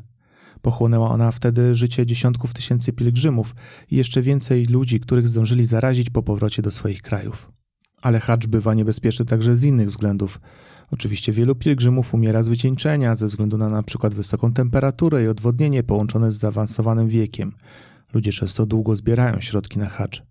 Pochłonęła 0.62 1.10
ona 1.10 1.32
wtedy 1.32 1.76
życie 1.76 2.06
dziesiątków 2.06 2.54
tysięcy 2.54 2.94
pielgrzymów 2.94 3.56
i 3.92 3.96
jeszcze 3.96 4.22
więcej 4.22 4.66
ludzi, 4.66 5.00
których 5.00 5.28
zdążyli 5.28 5.66
zarazić 5.66 6.10
po 6.10 6.24
powrocie 6.24 6.62
do 6.62 6.72
swoich 6.72 7.02
krajów. 7.02 7.52
Ale 8.04 8.20
hacz 8.20 8.48
bywa 8.48 8.74
niebezpieczny 8.74 9.26
także 9.26 9.56
z 9.56 9.64
innych 9.64 9.90
względów. 9.90 10.40
Oczywiście 10.92 11.32
wielu 11.32 11.56
pielgrzymów 11.56 12.14
umiera 12.14 12.44
z 12.44 12.48
wycieńczenia 12.48 13.16
ze 13.16 13.28
względu 13.28 13.58
na 13.58 13.68
np. 13.68 14.10
wysoką 14.10 14.54
temperaturę 14.54 15.24
i 15.24 15.28
odwodnienie 15.28 15.84
połączone 15.84 16.32
z 16.32 16.38
zaawansowanym 16.38 17.08
wiekiem. 17.10 17.52
Ludzie 18.14 18.32
często 18.32 18.66
długo 18.66 18.96
zbierają 18.96 19.42
środki 19.42 19.80
na 19.80 19.90
hacz. 19.90 20.24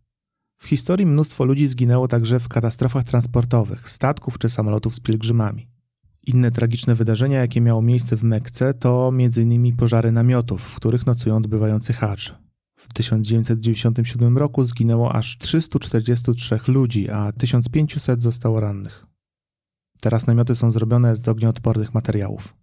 W 0.59 0.67
historii 0.67 1.07
mnóstwo 1.07 1.45
ludzi 1.45 1.69
zginęło 1.69 2.09
także 2.09 2.41
w 2.41 2.49
katastrofach 2.49 3.05
transportowych, 3.05 3.91
statków 3.91 4.39
czy 4.39 4.49
samolotów 4.49 4.95
z 4.95 5.01
pielgrzymami. 5.01 5.69
Inne 6.27 6.51
tragiczne 6.51 6.95
wydarzenia, 6.95 7.41
jakie 7.41 7.61
miało 7.61 7.83
miejsce 7.83 8.17
w 8.17 8.23
Mekce, 8.23 8.75
to 8.75 9.13
m.in. 9.15 9.77
pożary 9.77 10.13
namiotów, 10.13 10.63
w 10.63 10.75
których 10.75 11.07
nocują 11.07 11.37
odbywający 11.37 11.93
hacz. 11.93 12.42
W 12.83 12.93
1997 12.93 14.39
roku 14.39 14.65
zginęło 14.65 15.15
aż 15.15 15.39
343 15.39 16.59
ludzi, 16.69 17.11
a 17.11 17.33
1500 17.33 18.23
zostało 18.23 18.61
rannych. 18.61 19.07
Teraz 20.01 20.27
namioty 20.27 20.55
są 20.55 20.71
zrobione 20.71 21.17
z 21.17 21.29
ognioodpornych 21.29 21.95
materiałów. 21.95 22.55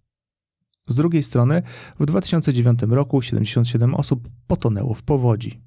Z 0.88 0.94
drugiej 0.94 1.22
strony, 1.22 1.62
w 2.00 2.06
2009 2.06 2.80
roku 2.82 3.22
77 3.22 3.94
osób 3.94 4.28
potonęło 4.46 4.94
w 4.94 5.02
powodzi. 5.02 5.60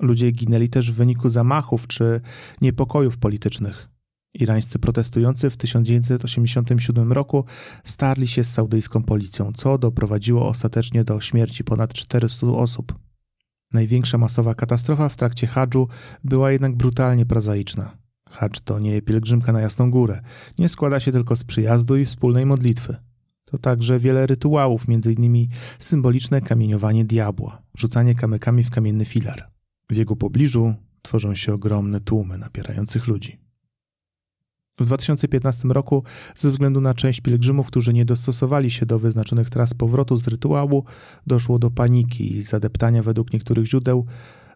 Ludzie 0.00 0.30
ginęli 0.30 0.68
też 0.68 0.92
w 0.92 0.94
wyniku 0.94 1.28
zamachów 1.28 1.86
czy 1.86 2.20
niepokojów 2.60 3.18
politycznych. 3.18 3.91
Irańscy 4.34 4.78
protestujący 4.78 5.50
w 5.50 5.56
1987 5.56 7.12
roku 7.12 7.44
starli 7.84 8.28
się 8.28 8.44
z 8.44 8.52
saudyjską 8.52 9.02
policją, 9.02 9.52
co 9.52 9.78
doprowadziło 9.78 10.48
ostatecznie 10.48 11.04
do 11.04 11.20
śmierci 11.20 11.64
ponad 11.64 11.94
400 11.94 12.46
osób. 12.46 12.98
Największa 13.72 14.18
masowa 14.18 14.54
katastrofa 14.54 15.08
w 15.08 15.16
trakcie 15.16 15.46
hadżu 15.46 15.88
była 16.24 16.52
jednak 16.52 16.76
brutalnie 16.76 17.26
prozaiczna. 17.26 17.96
Hadż 18.30 18.60
to 18.60 18.78
nie 18.78 19.02
pielgrzymka 19.02 19.52
na 19.52 19.60
Jasną 19.60 19.90
Górę, 19.90 20.20
nie 20.58 20.68
składa 20.68 21.00
się 21.00 21.12
tylko 21.12 21.36
z 21.36 21.44
przyjazdu 21.44 21.96
i 21.96 22.04
wspólnej 22.04 22.46
modlitwy. 22.46 22.96
To 23.44 23.58
także 23.58 23.98
wiele 23.98 24.26
rytuałów, 24.26 24.84
m.in. 24.88 25.46
symboliczne 25.78 26.40
kamieniowanie 26.40 27.04
diabła, 27.04 27.62
rzucanie 27.78 28.14
kamykami 28.14 28.64
w 28.64 28.70
kamienny 28.70 29.04
filar. 29.04 29.50
W 29.90 29.96
jego 29.96 30.16
pobliżu 30.16 30.74
tworzą 31.02 31.34
się 31.34 31.54
ogromne 31.54 32.00
tłumy 32.00 32.38
napierających 32.38 33.06
ludzi. 33.06 33.41
W 34.78 34.84
2015 34.84 35.68
roku, 35.68 36.04
ze 36.36 36.50
względu 36.50 36.80
na 36.80 36.94
część 36.94 37.20
pielgrzymów, 37.20 37.66
którzy 37.66 37.92
nie 37.92 38.04
dostosowali 38.04 38.70
się 38.70 38.86
do 38.86 38.98
wyznaczonych 38.98 39.50
tras 39.50 39.74
powrotu 39.74 40.16
z 40.16 40.28
rytuału, 40.28 40.84
doszło 41.26 41.58
do 41.58 41.70
paniki 41.70 42.36
i 42.36 42.42
zadeptania 42.42 43.02
według 43.02 43.32
niektórych 43.32 43.66
źródeł 43.66 44.06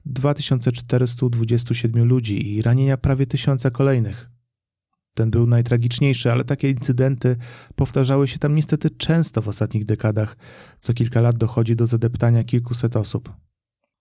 2427 0.07 2.05
ludzi 2.05 2.55
i 2.55 2.63
ranienia 2.63 2.97
prawie 2.97 3.27
tysiąca 3.27 3.71
kolejnych. 3.71 4.31
Ten 5.15 5.31
był 5.31 5.47
najtragiczniejszy, 5.47 6.33
ale 6.33 6.45
takie 6.45 6.71
incydenty 6.71 7.37
powtarzały 7.75 8.29
się 8.29 8.39
tam 8.39 8.55
niestety 8.55 8.91
często 8.91 9.43
w 9.43 9.49
ostatnich 9.49 9.85
dekadach. 9.85 10.37
Co 10.81 10.95
kilka 10.95 11.21
lat 11.21 11.39
dochodzi 11.39 11.77
do 11.77 11.87
zadeptania 11.87 12.45
kilkuset 12.45 12.97
osób. 12.97 13.46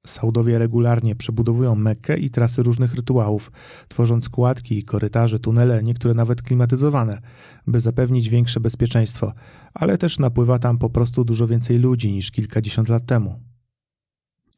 Saudowie 0.06 0.60
regularnie 0.60 1.16
przebudowują 1.16 1.76
Mekkę 1.76 2.18
i 2.18 2.30
trasy 2.30 2.64
różnych 2.64 2.96
rytuałów, 2.96 3.52
tworząc 3.88 4.30
kładki, 4.30 4.84
korytarze, 4.84 5.40
tunele, 5.40 5.84
niektóre 5.84 6.14
nawet 6.14 6.42
klimatyzowane, 6.42 7.22
by 7.68 7.80
zapewnić 7.80 8.30
większe 8.30 8.60
bezpieczeństwo, 8.60 9.34
ale 9.74 9.98
też 9.98 10.20
napływa 10.20 10.60
tam 10.60 10.78
po 10.78 10.90
prostu 10.90 11.26
dużo 11.26 11.48
więcej 11.48 11.78
ludzi 11.80 12.12
niż 12.12 12.32
kilkadziesiąt 12.32 12.90
lat 12.90 13.06
temu. 13.06 13.40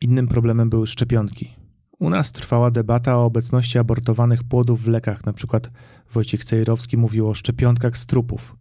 Innym 0.01 0.27
problemem 0.27 0.69
były 0.69 0.87
szczepionki. 0.87 1.53
U 1.99 2.09
nas 2.09 2.31
trwała 2.31 2.71
debata 2.71 3.17
o 3.17 3.25
obecności 3.25 3.79
abortowanych 3.79 4.43
płodów 4.43 4.83
w 4.83 4.87
lekach, 4.87 5.25
przykład 5.33 5.69
Wojciech 6.13 6.45
Cejrowski 6.45 6.97
mówił 6.97 7.29
o 7.29 7.33
szczepionkach 7.33 7.97
z 7.97 8.05
trupów. 8.05 8.55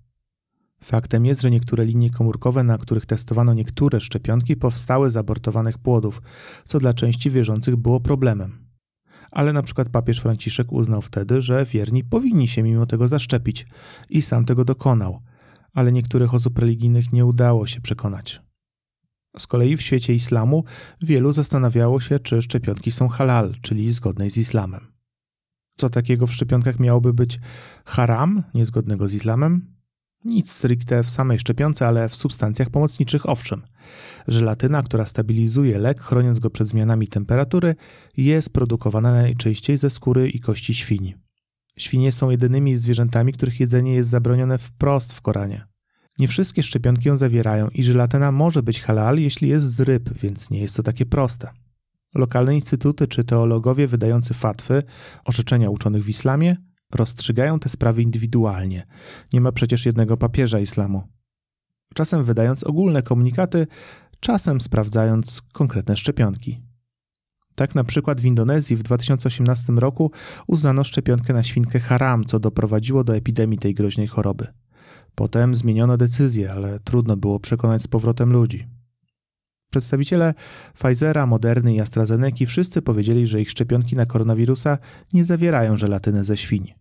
Faktem 0.82 1.26
jest, 1.26 1.40
że 1.40 1.50
niektóre 1.50 1.84
linie 1.84 2.10
komórkowe, 2.10 2.62
na 2.62 2.78
których 2.78 3.06
testowano 3.06 3.54
niektóre 3.54 4.00
szczepionki, 4.00 4.56
powstały 4.56 5.10
z 5.10 5.16
abortowanych 5.16 5.78
płodów, 5.78 6.22
co 6.64 6.78
dla 6.78 6.94
części 6.94 7.30
wierzących 7.30 7.76
było 7.76 8.00
problemem. 8.00 8.66
Ale 9.30 9.52
na 9.52 9.62
przykład 9.62 9.88
papież 9.88 10.18
Franciszek 10.18 10.72
uznał 10.72 11.02
wtedy, 11.02 11.42
że 11.42 11.66
wierni 11.66 12.04
powinni 12.04 12.48
się 12.48 12.62
mimo 12.62 12.86
tego 12.86 13.08
zaszczepić 13.08 13.66
i 14.10 14.22
sam 14.22 14.44
tego 14.44 14.64
dokonał, 14.64 15.22
ale 15.74 15.92
niektórych 15.92 16.34
osób 16.34 16.58
religijnych 16.58 17.12
nie 17.12 17.26
udało 17.26 17.66
się 17.66 17.80
przekonać. 17.80 18.40
Z 19.38 19.46
kolei 19.46 19.76
w 19.76 19.82
świecie 19.82 20.14
islamu 20.14 20.64
wielu 21.02 21.32
zastanawiało 21.32 22.00
się, 22.00 22.18
czy 22.18 22.42
szczepionki 22.42 22.92
są 22.92 23.08
halal, 23.08 23.54
czyli 23.62 23.92
zgodne 23.92 24.30
z 24.30 24.36
islamem. 24.36 24.92
Co 25.76 25.88
takiego 25.88 26.26
w 26.26 26.32
szczepionkach 26.32 26.80
miałoby 26.80 27.12
być 27.14 27.40
haram, 27.84 28.42
niezgodnego 28.54 29.08
z 29.08 29.14
islamem? 29.14 29.75
Nic 30.24 30.52
stricte 30.52 31.04
w 31.04 31.10
samej 31.10 31.38
szczepionce, 31.38 31.86
ale 31.86 32.08
w 32.08 32.16
substancjach 32.16 32.70
pomocniczych 32.70 33.28
owszem. 33.28 33.62
Żelatyna, 34.28 34.82
która 34.82 35.06
stabilizuje 35.06 35.78
lek, 35.78 36.00
chroniąc 36.00 36.38
go 36.38 36.50
przed 36.50 36.68
zmianami 36.68 37.08
temperatury, 37.08 37.74
jest 38.16 38.52
produkowana 38.52 39.12
najczęściej 39.12 39.78
ze 39.78 39.90
skóry 39.90 40.28
i 40.28 40.40
kości 40.40 40.74
świni. 40.74 41.14
Świnie 41.78 42.12
są 42.12 42.30
jedynymi 42.30 42.76
zwierzętami, 42.76 43.32
których 43.32 43.60
jedzenie 43.60 43.94
jest 43.94 44.10
zabronione 44.10 44.58
wprost 44.58 45.12
w 45.12 45.20
Koranie. 45.20 45.66
Nie 46.18 46.28
wszystkie 46.28 46.62
szczepionki 46.62 47.08
ją 47.08 47.18
zawierają 47.18 47.68
i 47.68 47.82
żelatyna 47.82 48.32
może 48.32 48.62
być 48.62 48.80
halal, 48.80 49.18
jeśli 49.18 49.48
jest 49.48 49.74
z 49.74 49.80
ryb, 49.80 50.18
więc 50.22 50.50
nie 50.50 50.60
jest 50.60 50.76
to 50.76 50.82
takie 50.82 51.06
proste. 51.06 51.50
Lokalne 52.14 52.54
instytuty 52.54 53.08
czy 53.08 53.24
teologowie 53.24 53.86
wydający 53.86 54.34
fatwy, 54.34 54.82
orzeczenia 55.24 55.70
uczonych 55.70 56.04
w 56.04 56.08
islamie, 56.08 56.56
rozstrzygają 56.94 57.58
te 57.58 57.68
sprawy 57.68 58.02
indywidualnie. 58.02 58.86
Nie 59.32 59.40
ma 59.40 59.52
przecież 59.52 59.86
jednego 59.86 60.16
papieża 60.16 60.60
islamu. 60.60 61.02
Czasem 61.94 62.24
wydając 62.24 62.64
ogólne 62.64 63.02
komunikaty, 63.02 63.66
czasem 64.20 64.60
sprawdzając 64.60 65.42
konkretne 65.52 65.96
szczepionki. 65.96 66.62
Tak 67.54 67.74
na 67.74 67.84
przykład 67.84 68.20
w 68.20 68.24
Indonezji 68.24 68.76
w 68.76 68.82
2018 68.82 69.72
roku 69.72 70.10
uznano 70.46 70.84
szczepionkę 70.84 71.32
na 71.32 71.42
świnkę 71.42 71.80
haram, 71.80 72.24
co 72.24 72.40
doprowadziło 72.40 73.04
do 73.04 73.16
epidemii 73.16 73.58
tej 73.58 73.74
groźnej 73.74 74.06
choroby. 74.06 74.46
Potem 75.14 75.56
zmieniono 75.56 75.96
decyzję, 75.96 76.52
ale 76.52 76.80
trudno 76.80 77.16
było 77.16 77.40
przekonać 77.40 77.82
z 77.82 77.88
powrotem 77.88 78.32
ludzi. 78.32 78.75
Przedstawiciele 79.70 80.34
Pfizera, 80.74 81.26
Moderny 81.26 81.74
i 81.74 81.80
AstraZeneca 81.80 82.46
wszyscy 82.46 82.82
powiedzieli, 82.82 83.26
że 83.26 83.40
ich 83.40 83.50
szczepionki 83.50 83.96
na 83.96 84.06
koronawirusa 84.06 84.78
nie 85.12 85.24
zawierają 85.24 85.76
żelatyny 85.76 86.24
ze 86.24 86.36
świń. 86.36 86.74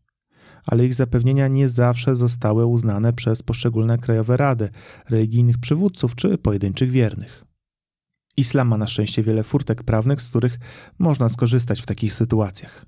Ale 0.66 0.86
ich 0.86 0.94
zapewnienia 0.94 1.48
nie 1.48 1.70
zawsze 1.70 2.16
zostały 2.16 2.66
uznane 2.66 3.14
przez 3.14 3.44
poszczególne 3.44 3.98
krajowe 3.98 4.38
rady, 4.38 4.70
religijnych 5.10 5.58
przywódców 5.58 6.16
czy 6.16 6.38
pojedynczych 6.38 6.92
wiernych. 6.92 7.46
Islam 8.38 8.68
ma 8.68 8.78
na 8.78 8.88
szczęście 8.88 9.24
wiele 9.24 9.44
furtek 9.44 9.84
prawnych, 9.84 10.22
z 10.22 10.30
których 10.30 10.60
można 11.00 11.30
skorzystać 11.30 11.82
w 11.82 11.86
takich 11.86 12.14
sytuacjach. 12.14 12.86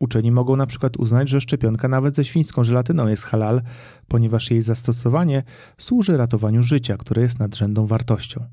Uczeni 0.00 0.32
mogą 0.32 0.56
na 0.56 0.66
przykład 0.66 0.96
uznać, 0.96 1.28
że 1.28 1.40
szczepionka 1.40 1.88
nawet 1.88 2.16
ze 2.16 2.24
świńską 2.24 2.64
żelatyną 2.64 3.08
jest 3.08 3.24
halal, 3.24 3.62
ponieważ 4.08 4.50
jej 4.50 4.62
zastosowanie 4.62 5.42
służy 5.78 6.16
ratowaniu 6.16 6.62
życia, 6.62 6.96
które 6.96 7.22
jest 7.22 7.38
nadrzędną 7.38 7.86
wartością. 7.86 8.44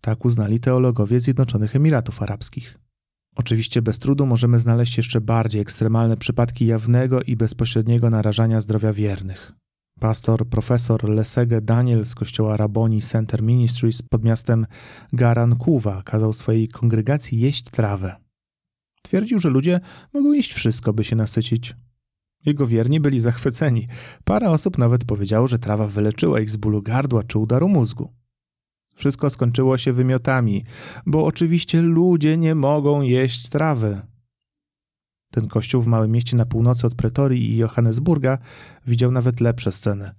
Tak 0.00 0.24
uznali 0.24 0.60
teologowie 0.60 1.20
Zjednoczonych 1.20 1.76
Emiratów 1.76 2.22
Arabskich. 2.22 2.78
Oczywiście 3.36 3.82
bez 3.82 3.98
trudu 3.98 4.26
możemy 4.26 4.60
znaleźć 4.60 4.96
jeszcze 4.96 5.20
bardziej 5.20 5.60
ekstremalne 5.60 6.16
przypadki 6.16 6.66
jawnego 6.66 7.22
i 7.22 7.36
bezpośredniego 7.36 8.10
narażania 8.10 8.60
zdrowia 8.60 8.92
wiernych. 8.92 9.52
Pastor 10.00 10.48
profesor 10.48 11.08
Lesege 11.08 11.60
Daniel 11.60 12.06
z 12.06 12.14
kościoła 12.14 12.56
Raboni 12.56 13.02
Center 13.02 13.42
Ministries 13.42 14.02
pod 14.02 14.24
miastem 14.24 14.66
Garankuwa 15.12 16.02
kazał 16.02 16.32
swojej 16.32 16.68
kongregacji 16.68 17.40
jeść 17.40 17.64
trawę. 17.70 18.16
Twierdził, 19.02 19.38
że 19.38 19.48
ludzie 19.48 19.80
mogą 20.14 20.32
jeść 20.32 20.52
wszystko, 20.52 20.92
by 20.92 21.04
się 21.04 21.16
nasycić. 21.16 21.74
Jego 22.46 22.66
wierni 22.66 23.00
byli 23.00 23.20
zachwyceni. 23.20 23.88
Parę 24.24 24.50
osób 24.50 24.78
nawet 24.78 25.04
powiedziało, 25.04 25.48
że 25.48 25.58
trawa 25.58 25.86
wyleczyła 25.86 26.40
ich 26.40 26.50
z 26.50 26.56
bólu 26.56 26.82
gardła 26.82 27.22
czy 27.22 27.38
udaru 27.38 27.68
mózgu. 27.68 28.12
Wszystko 28.96 29.30
skończyło 29.30 29.78
się 29.78 29.92
wymiotami, 29.92 30.64
bo 31.06 31.24
oczywiście 31.24 31.82
ludzie 31.82 32.36
nie 32.36 32.54
mogą 32.54 33.02
jeść 33.02 33.48
trawy. 33.48 34.00
Ten 35.30 35.48
kościół 35.48 35.82
w 35.82 35.86
małym 35.86 36.10
mieście 36.10 36.36
na 36.36 36.46
północy 36.46 36.86
od 36.86 36.94
Pretorii 36.94 37.50
i 37.50 37.56
Johannesburga 37.56 38.38
widział 38.86 39.10
nawet 39.12 39.40
lepsze 39.40 39.72
sceny. 39.72 40.10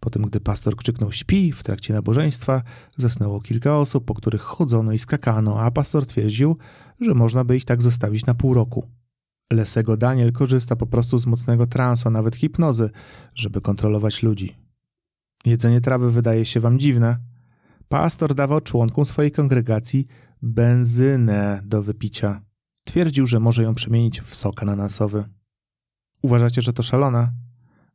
Potem, 0.00 0.22
gdy 0.22 0.40
pastor 0.40 0.76
krzyknął 0.76 1.12
śpi 1.12 1.52
w 1.52 1.62
trakcie 1.62 1.94
nabożeństwa, 1.94 2.62
zasnęło 2.96 3.40
kilka 3.40 3.76
osób, 3.76 4.04
po 4.04 4.14
których 4.14 4.40
chodzono 4.40 4.92
i 4.92 4.98
skakano, 4.98 5.60
a 5.60 5.70
pastor 5.70 6.06
twierdził, 6.06 6.56
że 7.00 7.14
można 7.14 7.44
by 7.44 7.56
ich 7.56 7.64
tak 7.64 7.82
zostawić 7.82 8.26
na 8.26 8.34
pół 8.34 8.54
roku. 8.54 8.86
Lesego 9.52 9.96
Daniel 9.96 10.32
korzysta 10.32 10.76
po 10.76 10.86
prostu 10.86 11.18
z 11.18 11.26
mocnego 11.26 11.66
transu, 11.66 12.08
a 12.08 12.10
nawet 12.10 12.36
hipnozy, 12.36 12.90
żeby 13.34 13.60
kontrolować 13.60 14.22
ludzi. 14.22 14.56
Jedzenie 15.44 15.80
trawy 15.80 16.12
wydaje 16.12 16.44
się 16.44 16.60
wam 16.60 16.78
dziwne? 16.78 17.35
Pastor 17.88 18.34
dawał 18.34 18.60
członkom 18.60 19.04
swojej 19.04 19.32
kongregacji 19.32 20.06
benzynę 20.42 21.62
do 21.64 21.82
wypicia. 21.82 22.40
Twierdził, 22.84 23.26
że 23.26 23.40
może 23.40 23.62
ją 23.62 23.74
przemienić 23.74 24.20
w 24.20 24.36
sok 24.36 24.62
ananasowy. 24.62 25.24
Uważacie, 26.22 26.62
że 26.62 26.72
to 26.72 26.82
szalone? 26.82 27.32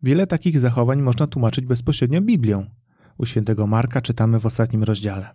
Wiele 0.04 0.27
takich 0.27 0.60
zachowań 0.60 1.01
można 1.01 1.27
tłumaczyć 1.27 1.65
bezpośrednio 1.65 2.21
Biblią. 2.21 2.65
U 3.17 3.25
świętego 3.25 3.67
Marka 3.67 4.01
czytamy 4.01 4.39
w 4.39 4.45
ostatnim 4.45 4.84
rozdziale. 4.84 5.30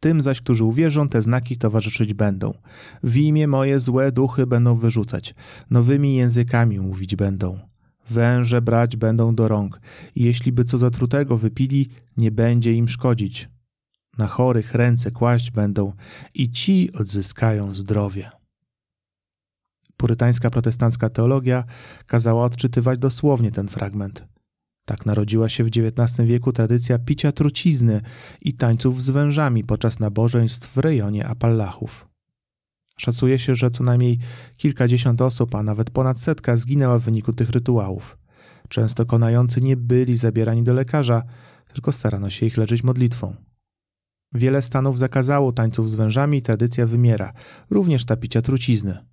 Tym 0.00 0.22
zaś, 0.22 0.40
którzy 0.40 0.64
uwierzą, 0.64 1.08
te 1.08 1.22
znaki 1.22 1.56
towarzyszyć 1.56 2.14
będą. 2.14 2.52
W 3.02 3.16
imię 3.16 3.48
moje 3.48 3.80
złe 3.80 4.12
duchy 4.12 4.46
będą 4.46 4.76
wyrzucać, 4.76 5.34
nowymi 5.70 6.14
językami 6.14 6.80
mówić 6.80 7.16
będą. 7.16 7.58
Węże 8.10 8.62
brać 8.62 8.96
będą 8.96 9.34
do 9.34 9.48
rąk 9.48 9.80
i 10.14 10.24
jeśli 10.24 10.52
by 10.52 10.64
co 10.64 10.78
zatrutego 10.78 11.38
wypili, 11.38 11.88
nie 12.16 12.30
będzie 12.30 12.74
im 12.74 12.88
szkodzić. 12.88 13.48
Na 14.20 14.26
chorych 14.26 14.74
ręce 14.74 15.10
kłaść 15.10 15.50
będą 15.50 15.92
i 16.34 16.50
ci 16.50 16.92
odzyskają 16.92 17.74
zdrowie. 17.74 18.30
Purytańska 19.96 20.50
protestancka 20.50 21.10
teologia 21.10 21.64
kazała 22.06 22.44
odczytywać 22.44 22.98
dosłownie 22.98 23.50
ten 23.50 23.68
fragment. 23.68 24.24
Tak 24.84 25.06
narodziła 25.06 25.48
się 25.48 25.64
w 25.64 25.66
XIX 25.66 26.28
wieku 26.28 26.52
tradycja 26.52 26.98
picia 26.98 27.32
trucizny 27.32 28.00
i 28.40 28.54
tańców 28.54 29.02
z 29.02 29.10
wężami 29.10 29.64
podczas 29.64 29.98
nabożeństw 29.98 30.74
w 30.74 30.78
rejonie 30.78 31.26
Apalachów. 31.26 32.08
Szacuje 32.96 33.38
się, 33.38 33.54
że 33.54 33.70
co 33.70 33.84
najmniej 33.84 34.18
kilkadziesiąt 34.56 35.22
osób, 35.22 35.54
a 35.54 35.62
nawet 35.62 35.90
ponad 35.90 36.20
setka 36.20 36.56
zginęła 36.56 36.98
w 36.98 37.02
wyniku 37.02 37.32
tych 37.32 37.50
rytuałów. 37.50 38.18
Często 38.68 39.06
konający 39.06 39.60
nie 39.60 39.76
byli 39.76 40.16
zabierani 40.16 40.64
do 40.64 40.74
lekarza, 40.74 41.22
tylko 41.74 41.92
starano 41.92 42.30
się 42.30 42.46
ich 42.46 42.56
leczyć 42.56 42.84
modlitwą. 42.84 43.49
Wiele 44.32 44.62
stanów 44.62 44.98
zakazało 44.98 45.52
tańców 45.52 45.90
z 45.90 45.94
wężami 45.94 46.38
i 46.38 46.42
tradycja 46.42 46.86
wymiera, 46.86 47.32
również 47.70 48.04
ta 48.04 48.16
picia 48.16 48.42
trucizny 48.42 49.10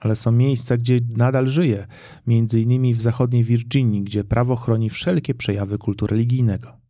ale 0.00 0.16
są 0.16 0.32
miejsca, 0.32 0.76
gdzie 0.76 1.00
nadal 1.16 1.48
żyje, 1.48 1.86
między 2.26 2.60
innymi 2.60 2.94
w 2.94 3.02
zachodniej 3.02 3.44
Virginii, 3.44 4.02
gdzie 4.02 4.24
prawo 4.24 4.56
chroni 4.56 4.90
wszelkie 4.90 5.34
przejawy 5.34 5.78
kultu 5.78 6.06
religijnego. 6.06 6.80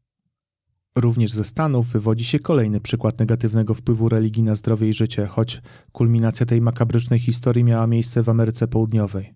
Również 0.97 1.33
ze 1.33 1.45
Stanów 1.45 1.87
wywodzi 1.87 2.25
się 2.25 2.39
kolejny 2.39 2.81
przykład 2.81 3.19
negatywnego 3.19 3.75
wpływu 3.75 4.09
religii 4.09 4.43
na 4.43 4.55
zdrowie 4.55 4.89
i 4.89 4.95
życie, 4.95 5.27
choć 5.27 5.63
kulminacja 5.93 6.47
tej 6.47 6.61
makabrycznej 6.61 7.19
historii 7.21 7.65
miała 7.65 7.87
miejsce 7.87 8.23
w 8.23 8.29
Ameryce 8.29 8.69
Południowej. 8.69 9.35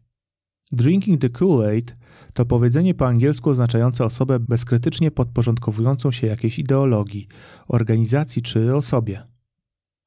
Drinking 0.72 1.20
the 1.20 1.28
Kool-Aid 1.28 1.94
to 2.34 2.46
powiedzenie 2.46 2.94
po 2.94 3.06
angielsku 3.06 3.50
oznaczające 3.50 4.04
osobę 4.04 4.40
bezkrytycznie 4.40 5.10
podporządkowującą 5.10 6.12
się 6.12 6.26
jakiejś 6.26 6.58
ideologii, 6.58 7.28
organizacji 7.68 8.42
czy 8.42 8.76
osobie. 8.76 9.22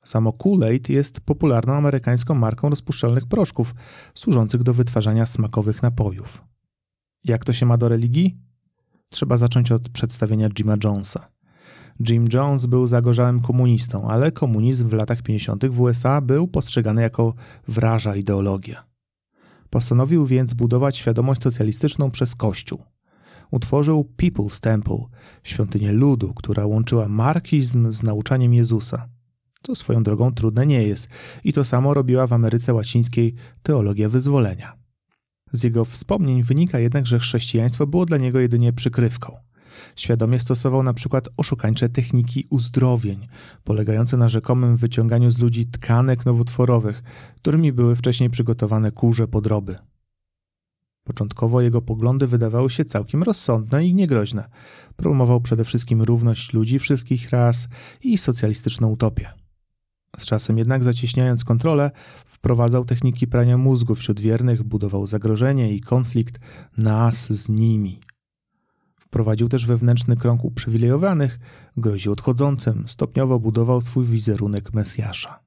Samo 0.06 0.32
Kool-Aid 0.32 0.90
jest 0.90 1.20
popularną 1.20 1.74
amerykańską 1.74 2.36
marką 2.36 2.70
rozpuszczalnych 2.70 3.26
proszków, 3.26 3.76
służących 4.14 4.64
do 4.64 4.74
wytwarzania 4.74 5.26
smakowych 5.26 5.84
napojów. 5.84 6.44
Jak 7.24 7.46
to 7.46 7.54
się 7.54 7.66
ma 7.66 7.78
do 7.78 7.90
religii? 7.90 8.38
Trzeba 9.10 9.38
zacząć 9.38 9.72
od 9.72 9.90
przedstawienia 9.90 10.50
Jima 10.50 10.76
Jonesa. 10.84 11.28
Jim 12.10 12.28
Jones 12.34 12.66
był 12.66 12.88
zagorzałym 12.88 13.40
komunistą, 13.40 14.10
ale 14.10 14.32
komunizm 14.32 14.90
w 14.90 14.94
latach 14.94 15.22
50. 15.22 15.66
w 15.66 15.82
USA 15.82 16.22
był 16.22 16.48
postrzegany 16.48 17.02
jako 17.02 17.34
wraża 17.68 18.16
ideologia. 18.16 18.97
Postanowił 19.70 20.26
więc 20.26 20.54
budować 20.54 20.98
świadomość 20.98 21.44
socjalistyczną 21.44 22.12
przez 22.12 22.36
Kościół. 22.36 22.84
Utworzył 23.52 24.14
People's 24.22 24.60
Temple, 24.60 24.98
świątynię 25.44 25.92
ludu, 25.92 26.34
która 26.34 26.66
łączyła 26.66 27.08
marksizm 27.08 27.92
z 27.92 28.04
nauczaniem 28.04 28.54
Jezusa. 28.54 29.10
To 29.62 29.76
swoją 29.76 30.04
drogą 30.04 30.32
trudne 30.32 30.66
nie 30.66 30.84
jest 30.84 31.08
i 31.44 31.54
to 31.54 31.64
samo 31.64 31.94
robiła 31.94 32.28
w 32.28 32.34
Ameryce 32.34 32.74
Łacińskiej 32.74 33.36
teologia 33.64 34.10
wyzwolenia. 34.10 34.78
Z 35.54 35.64
jego 35.64 35.86
wspomnień 35.86 36.44
wynika 36.44 36.80
jednak, 36.80 37.08
że 37.08 37.20
chrześcijaństwo 37.20 37.88
było 37.88 38.06
dla 38.06 38.18
niego 38.18 38.40
jedynie 38.40 38.74
przykrywką. 38.74 39.38
Świadomie 39.96 40.40
stosował 40.40 40.84
na 40.84 40.94
przykład 40.94 41.30
oszukańcze 41.38 41.90
techniki 41.90 42.48
uzdrowień, 42.50 43.28
polegające 43.64 44.18
na 44.18 44.30
rzekomym 44.30 44.78
wyciąganiu 44.78 45.32
z 45.32 45.40
ludzi 45.40 45.66
tkanek 45.66 46.26
nowotworowych, 46.26 47.04
którymi 47.36 47.74
były 47.74 47.96
wcześniej 47.96 48.30
przygotowane 48.30 48.92
kurze 48.92 49.28
podroby. 49.28 49.76
Początkowo 51.04 51.62
jego 51.62 51.82
poglądy 51.82 52.28
wydawały 52.28 52.70
się 52.70 52.86
całkiem 52.86 53.24
rozsądne 53.24 53.86
i 53.86 53.94
niegroźne. 53.94 54.50
Promował 54.96 55.42
przede 55.42 55.64
wszystkim 55.64 56.02
równość 56.02 56.54
ludzi 56.54 56.80
wszystkich 56.80 57.30
ras 57.30 57.68
i 58.04 58.18
socjalistyczną 58.18 58.90
utopię. 58.90 59.30
Z 60.18 60.26
czasem 60.26 60.58
jednak 60.58 60.84
zacieśniając 60.84 61.44
kontrolę, 61.44 61.92
wprowadzał 62.26 62.86
techniki 62.86 63.28
prania 63.28 63.58
mózgu 63.58 63.96
wśród 63.96 64.20
wiernych, 64.20 64.64
budował 64.64 65.08
zagrożenie 65.08 65.74
i 65.74 65.82
konflikt 65.82 66.40
nas 66.78 67.34
z 67.34 67.50
nimi. 67.50 68.00
Wprowadził 69.08 69.50
też 69.50 69.66
wewnętrzny 69.66 70.18
krąg 70.18 70.44
uprzywilejowanych, 70.44 71.40
groził 71.78 72.12
odchodzącym, 72.12 72.84
stopniowo 72.88 73.40
budował 73.40 73.82
swój 73.82 74.06
wizerunek 74.06 74.74
Mesjasza. 74.74 75.40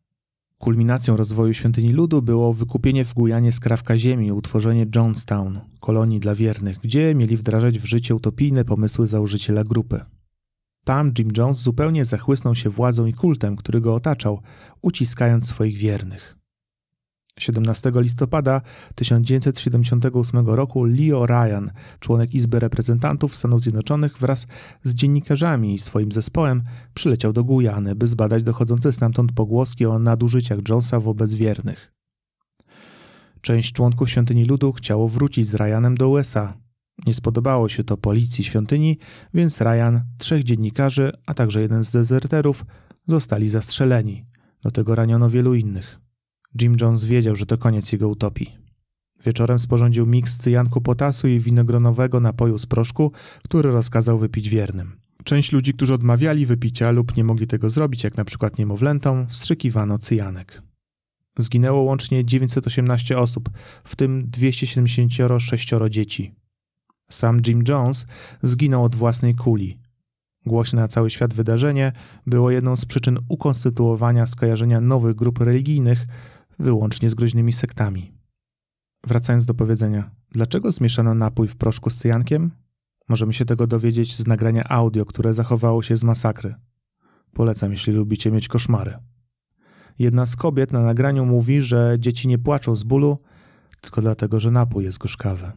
Kulminacją 0.59 1.17
rozwoju 1.17 1.55
świątyni 1.55 1.93
ludu 1.93 2.23
było 2.23 2.55
wykupienie 2.55 3.05
w 3.05 3.15
Gujanie 3.15 3.53
skrawka 3.53 3.99
ziemi 3.99 4.27
i 4.27 4.33
utworzenie 4.33 4.87
Jonestown, 4.97 5.61
kolonii 5.81 6.21
dla 6.21 6.35
wiernych, 6.35 6.79
gdzie 6.79 7.15
mieli 7.15 7.37
wdrażać 7.37 7.79
w 7.79 7.85
życie 7.85 8.15
utopijne 8.15 8.65
pomysły 8.65 9.07
założyciela 9.07 9.65
grupy. 9.65 10.01
Tam 10.85 11.13
Jim 11.19 11.29
Jones 11.37 11.59
zupełnie 11.59 12.05
zachłysnął 12.05 12.55
się 12.55 12.71
władzą 12.71 13.07
i 13.07 13.13
kultem, 13.13 13.57
który 13.57 13.81
go 13.81 13.95
otaczał, 13.95 14.41
uciskając 14.83 15.47
swoich 15.49 15.77
wiernych. 15.77 16.40
17 17.43 17.93
listopada 17.95 18.61
1978 18.95 20.49
roku 20.49 20.85
Leo 20.85 21.27
Ryan, 21.27 21.71
członek 22.01 22.35
Izby 22.35 22.61
Reprezentantów 22.61 23.37
Stanów 23.37 23.63
Zjednoczonych 23.63 24.19
wraz 24.19 24.47
z 24.85 24.95
dziennikarzami 24.95 25.75
i 25.75 25.79
swoim 25.79 26.13
zespołem 26.13 26.63
przyleciał 26.95 27.33
do 27.33 27.45
Gujany, 27.45 27.95
by 27.95 28.07
zbadać 28.07 28.43
dochodzące 28.43 28.93
stamtąd 28.93 29.33
pogłoski 29.33 29.87
o 29.87 29.99
nadużyciach 29.99 30.59
Jonesa 30.69 31.01
wobec 31.01 31.35
wiernych. 31.35 31.93
Część 33.41 33.73
członków 33.73 34.11
Świątyni 34.11 34.45
Ludu 34.45 34.73
chciało 34.73 35.09
wrócić 35.09 35.47
z 35.47 35.55
Ryanem 35.55 35.97
do 35.97 36.09
USA, 36.09 36.55
nie 37.07 37.15
spodobało 37.15 37.69
się 37.69 37.85
to 37.85 37.97
policji 37.97 38.45
świątyni, 38.45 38.99
więc 39.35 39.61
Ryan, 39.61 40.01
trzech 40.19 40.45
dziennikarzy, 40.45 41.13
a 41.27 41.35
także 41.35 41.61
jeden 41.61 41.85
z 41.85 41.91
dezerterów 41.91 42.65
zostali 43.07 43.49
zastrzeleni. 43.49 44.27
Do 44.63 44.71
tego 44.71 44.95
raniono 44.95 45.31
wielu 45.31 45.55
innych. 45.55 46.01
Jim 46.61 46.77
Jones 46.81 47.05
wiedział, 47.05 47.37
że 47.37 47.47
to 47.47 47.59
koniec 47.59 47.93
jego 47.93 48.09
utopii. 48.09 48.57
Wieczorem 49.25 49.59
sporządził 49.59 50.07
miks 50.07 50.39
cyjanku 50.39 50.81
potasu 50.81 51.29
i 51.29 51.41
winogronowego 51.41 52.21
napoju 52.21 52.59
z 52.59 52.67
proszku, 52.67 53.13
który 53.45 53.73
rozkazał 53.73 54.19
wypić 54.19 54.49
wiernym. 54.49 55.01
Część 55.25 55.53
ludzi, 55.53 55.75
którzy 55.75 55.95
odmawiali 55.95 56.47
wypicia 56.47 56.91
lub 56.91 57.17
nie 57.17 57.25
mogli 57.25 57.47
tego 57.47 57.71
zrobić, 57.71 58.05
jak 58.05 58.17
na 58.17 58.25
przykład 58.25 58.59
niemowlętom, 58.59 59.27
wstrzykiwano 59.27 59.99
cyjanek. 59.99 60.63
Zginęło 61.39 61.83
łącznie 61.83 62.25
918 62.25 63.19
osób, 63.19 63.51
w 63.85 63.97
tym 63.97 64.31
276 64.31 65.71
dzieci. 65.91 66.35
Sam 67.11 67.41
Jim 67.47 67.63
Jones 67.69 68.07
zginął 68.43 68.85
od 68.85 68.95
własnej 68.95 69.35
kuli. 69.35 69.79
Głośne 70.47 70.81
na 70.81 70.89
cały 70.89 71.11
świat 71.11 71.35
wydarzenie 71.35 71.93
było 72.27 72.51
jedną 72.51 72.77
z 72.77 72.85
przyczyn 72.85 73.19
ukonstytuowania 73.29 74.27
skojarzenia 74.27 74.81
nowych 74.81 75.15
grup 75.15 75.39
religijnych 75.39 76.07
wyłącznie 76.61 77.11
z 77.11 77.15
groźnymi 77.15 77.53
sektami. 77.53 78.13
Wracając 79.07 79.45
do 79.45 79.55
powiedzenia, 79.55 80.11
dlaczego 80.31 80.71
zmieszano 80.71 81.15
napój 81.15 81.49
w 81.49 81.57
proszku 81.57 81.91
z 81.91 81.97
cyjankiem? 81.97 82.51
Możemy 83.09 83.33
się 83.33 83.45
tego 83.45 83.67
dowiedzieć 83.67 84.17
z 84.17 84.27
nagrania 84.27 84.65
audio, 84.65 85.07
które 85.07 85.35
zachowało 85.35 85.83
się 85.83 85.97
z 85.97 86.03
masakry. 86.03 86.55
Polecam, 87.33 87.73
jeśli 87.73 87.93
lubicie 87.93 88.31
mieć 88.31 88.49
koszmary. 88.49 88.95
Jedna 89.99 90.27
z 90.27 90.37
kobiet 90.37 90.73
na 90.73 90.81
nagraniu 90.81 91.27
mówi, 91.27 91.63
że 91.63 91.97
dzieci 91.99 92.29
nie 92.29 92.39
płaczą 92.39 92.77
z 92.77 92.83
bólu, 92.83 93.19
tylko 93.81 94.01
dlatego, 94.01 94.41
że 94.41 94.51
napój 94.51 94.85
jest 94.85 94.99
gorzkawy. 94.99 95.53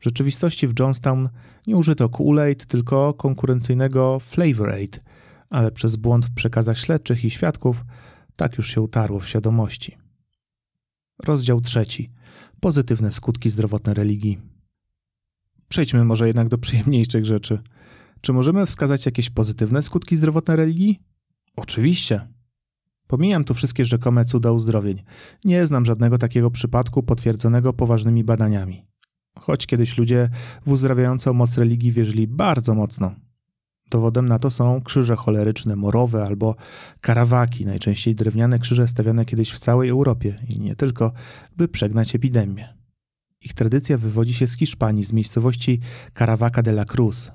W 0.00 0.04
rzeczywistości 0.04 0.68
w 0.68 0.78
Johnstown 0.78 1.28
nie 1.66 1.76
użyto 1.76 2.08
Kool-Aid, 2.08 2.66
tylko 2.66 3.14
konkurencyjnego 3.14 4.20
Flavor 4.20 4.70
Aid, 4.70 5.00
ale 5.50 5.70
przez 5.70 5.96
błąd 5.96 6.26
w 6.26 6.34
przekazach 6.34 6.78
śledczych 6.78 7.24
i 7.24 7.30
świadków 7.30 7.84
tak 8.36 8.58
już 8.58 8.68
się 8.68 8.80
utarło 8.80 9.20
w 9.20 9.28
świadomości. 9.28 10.05
Rozdział 11.24 11.60
trzeci. 11.60 12.10
Pozytywne 12.60 13.12
skutki 13.12 13.50
zdrowotne 13.50 13.94
religii. 13.94 14.38
Przejdźmy 15.68 16.04
może 16.04 16.26
jednak 16.26 16.48
do 16.48 16.58
przyjemniejszych 16.58 17.26
rzeczy. 17.26 17.58
Czy 18.20 18.32
możemy 18.32 18.66
wskazać 18.66 19.06
jakieś 19.06 19.30
pozytywne 19.30 19.82
skutki 19.82 20.16
zdrowotne 20.16 20.56
religii? 20.56 21.00
Oczywiście. 21.56 22.28
Pomijam 23.06 23.44
tu 23.44 23.54
wszystkie 23.54 23.84
rzekome 23.84 24.24
cuda 24.24 24.52
uzdrowień. 24.52 25.02
Nie 25.44 25.66
znam 25.66 25.84
żadnego 25.84 26.18
takiego 26.18 26.50
przypadku 26.50 27.02
potwierdzonego 27.02 27.72
poważnymi 27.72 28.24
badaniami. 28.24 28.82
Choć 29.38 29.66
kiedyś 29.66 29.98
ludzie 29.98 30.28
w 30.66 30.72
uzdrawiającą 30.72 31.32
moc 31.32 31.58
religii 31.58 31.92
wierzyli 31.92 32.26
bardzo 32.26 32.74
mocno. 32.74 33.14
Dowodem 33.90 34.28
na 34.28 34.38
to 34.38 34.50
są 34.50 34.80
krzyże 34.80 35.16
choleryczne, 35.16 35.76
morowe 35.76 36.24
albo 36.24 36.54
karawaki, 37.00 37.66
najczęściej 37.66 38.14
drewniane 38.14 38.58
krzyże 38.58 38.88
stawiane 38.88 39.24
kiedyś 39.24 39.52
w 39.52 39.58
całej 39.58 39.88
Europie 39.88 40.36
i 40.48 40.60
nie 40.60 40.76
tylko, 40.76 41.12
by 41.56 41.68
przegnać 41.68 42.14
epidemię. 42.14 42.76
Ich 43.40 43.54
tradycja 43.54 43.98
wywodzi 43.98 44.34
się 44.34 44.46
z 44.46 44.56
Hiszpanii, 44.56 45.04
z 45.04 45.12
miejscowości 45.12 45.80
Caravaca 46.18 46.62
de 46.62 46.70
la 46.70 46.84
Cruz. 46.84 47.30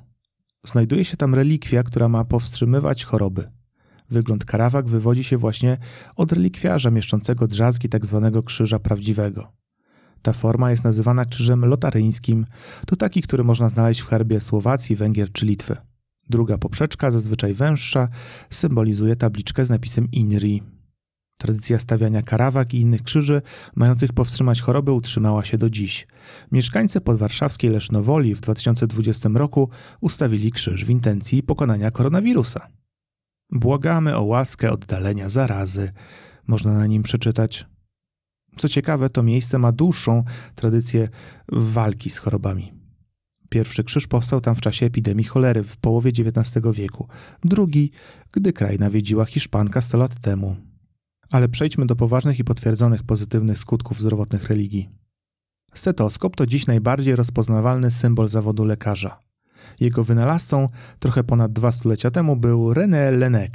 Znajduje 0.64 1.06
się 1.06 1.18
tam 1.18 1.36
relikwia, 1.36 1.84
która 1.84 2.10
ma 2.10 2.26
powstrzymywać 2.26 3.06
choroby. 3.06 3.52
Wygląd 4.10 4.46
karawak 4.46 4.88
wywodzi 4.88 5.24
się 5.24 5.38
właśnie 5.38 5.78
od 6.16 6.32
relikwiarza 6.32 6.92
mieszczącego 6.92 7.48
drzazgi 7.48 7.90
tzw. 7.90 8.30
Tak 8.34 8.46
krzyża 8.46 8.80
prawdziwego. 8.80 9.52
Ta 10.22 10.34
forma 10.34 10.72
jest 10.72 10.84
nazywana 10.84 11.26
krzyżem 11.26 11.66
lotaryńskim. 11.66 12.46
To 12.88 12.96
taki, 12.96 13.22
który 13.22 13.44
można 13.44 13.70
znaleźć 13.70 14.02
w 14.02 14.06
herbie 14.06 14.42
Słowacji, 14.42 14.96
Węgier 14.96 15.32
czy 15.32 15.46
Litwy. 15.46 15.78
Druga 16.29 16.57
poprzeczka, 16.57 17.12
zazwyczaj 17.12 17.53
węższa, 17.53 18.07
symbolizuje 18.49 19.15
tabliczkę 19.15 19.65
z 19.65 19.69
napisem 19.69 20.07
INRI. 20.12 20.63
Tradycja 21.38 21.79
stawiania 21.79 22.21
karawak 22.21 22.73
i 22.73 22.79
innych 22.79 23.03
krzyży 23.03 23.41
mających 23.75 24.13
powstrzymać 24.13 24.62
choroby 24.62 24.91
utrzymała 24.91 25.45
się 25.45 25.57
do 25.57 25.69
dziś. 25.69 26.07
Mieszkańcy 26.51 27.01
podwarszawskiej 27.01 27.69
Lesznowoli 27.69 28.36
w 28.36 28.41
2020 28.41 29.29
roku 29.34 29.69
ustawili 30.01 30.51
krzyż 30.51 30.86
w 30.86 30.89
intencji 30.89 31.43
pokonania 31.43 31.91
koronawirusa. 31.91 32.67
Błagamy 33.51 34.15
o 34.15 34.23
łaskę 34.23 34.71
oddalenia 34.71 35.29
zarazy. 35.29 35.91
Można 36.47 36.73
na 36.73 36.88
nim 36.88 37.03
przeczytać. 37.03 37.65
Co 38.57 38.69
ciekawe, 38.69 39.10
to 39.10 39.23
miejsce 39.23 39.57
ma 39.57 39.71
dłuższą 39.71 40.23
tradycję 40.55 41.10
walki 41.51 42.10
z 42.10 42.17
chorobami. 42.17 42.81
Pierwszy 43.52 43.84
krzyż 43.84 44.08
powstał 44.08 44.42
tam 44.42 44.56
w 44.56 44.62
czasie 44.62 44.86
epidemii 44.86 45.26
cholery 45.26 45.64
w 45.64 45.78
połowie 45.78 46.12
XIX 46.12 46.66
wieku, 46.74 47.08
drugi, 47.44 47.92
gdy 48.32 48.54
kraj 48.54 48.80
nawiedziła 48.80 49.26
Hiszpanka 49.26 49.82
100 49.82 49.98
lat 49.98 50.20
temu. 50.20 50.56
Ale 51.32 51.50
przejdźmy 51.50 51.86
do 51.86 51.96
poważnych 51.96 52.40
i 52.40 52.44
potwierdzonych 52.44 53.04
pozytywnych 53.04 53.60
skutków 53.60 54.00
zdrowotnych 54.00 54.50
religii. 54.50 54.90
Stetoskop 55.74 56.36
to 56.36 56.46
dziś 56.46 56.68
najbardziej 56.68 57.16
rozpoznawalny 57.16 57.92
symbol 57.92 58.30
zawodu 58.30 58.66
lekarza. 58.66 59.20
Jego 59.80 60.04
wynalazcą 60.04 60.70
trochę 61.00 61.24
ponad 61.24 61.54
dwa 61.54 61.72
stulecia 61.72 62.12
temu 62.12 62.36
był 62.36 62.74
René 62.74 63.18
Lenec, 63.18 63.54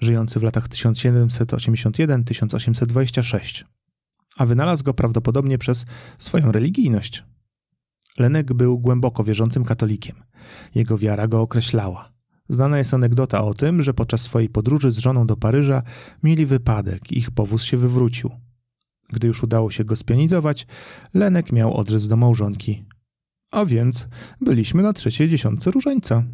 żyjący 0.00 0.40
w 0.40 0.42
latach 0.42 0.68
1781-1826. 0.68 3.64
A 4.36 4.46
wynalazł 4.46 4.84
go 4.84 4.94
prawdopodobnie 4.94 5.58
przez 5.58 5.84
swoją 6.18 6.52
religijność. 6.52 7.24
Lenek 8.18 8.52
był 8.52 8.78
głęboko 8.78 9.24
wierzącym 9.24 9.64
katolikiem. 9.64 10.16
Jego 10.74 10.98
wiara 10.98 11.28
go 11.28 11.40
określała. 11.40 12.12
Znana 12.48 12.78
jest 12.78 12.94
anegdota 12.94 13.44
o 13.44 13.54
tym, 13.54 13.82
że 13.82 13.94
podczas 13.94 14.20
swojej 14.20 14.48
podróży 14.48 14.92
z 14.92 14.98
żoną 14.98 15.26
do 15.26 15.36
Paryża 15.36 15.82
mieli 16.22 16.46
wypadek 16.46 17.12
ich 17.12 17.30
powóz 17.30 17.62
się 17.62 17.76
wywrócił. 17.76 18.30
Gdy 19.08 19.26
już 19.26 19.42
udało 19.42 19.70
się 19.70 19.84
go 19.84 19.96
spionizować, 19.96 20.66
Lenek 21.14 21.52
miał 21.52 21.76
odrzec 21.76 22.08
do 22.08 22.16
małżonki. 22.16 22.84
A 23.52 23.64
więc 23.64 24.08
byliśmy 24.40 24.82
na 24.82 24.92
trzeciej 24.92 25.28
dziesiątce 25.28 25.70
różańca. 25.70 26.24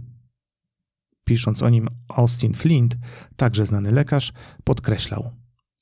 Pisząc 1.24 1.62
o 1.62 1.68
nim 1.70 1.88
Austin 2.08 2.54
Flint, 2.54 2.96
także 3.36 3.66
znany 3.66 3.92
lekarz, 3.92 4.32
podkreślał– 4.64 5.30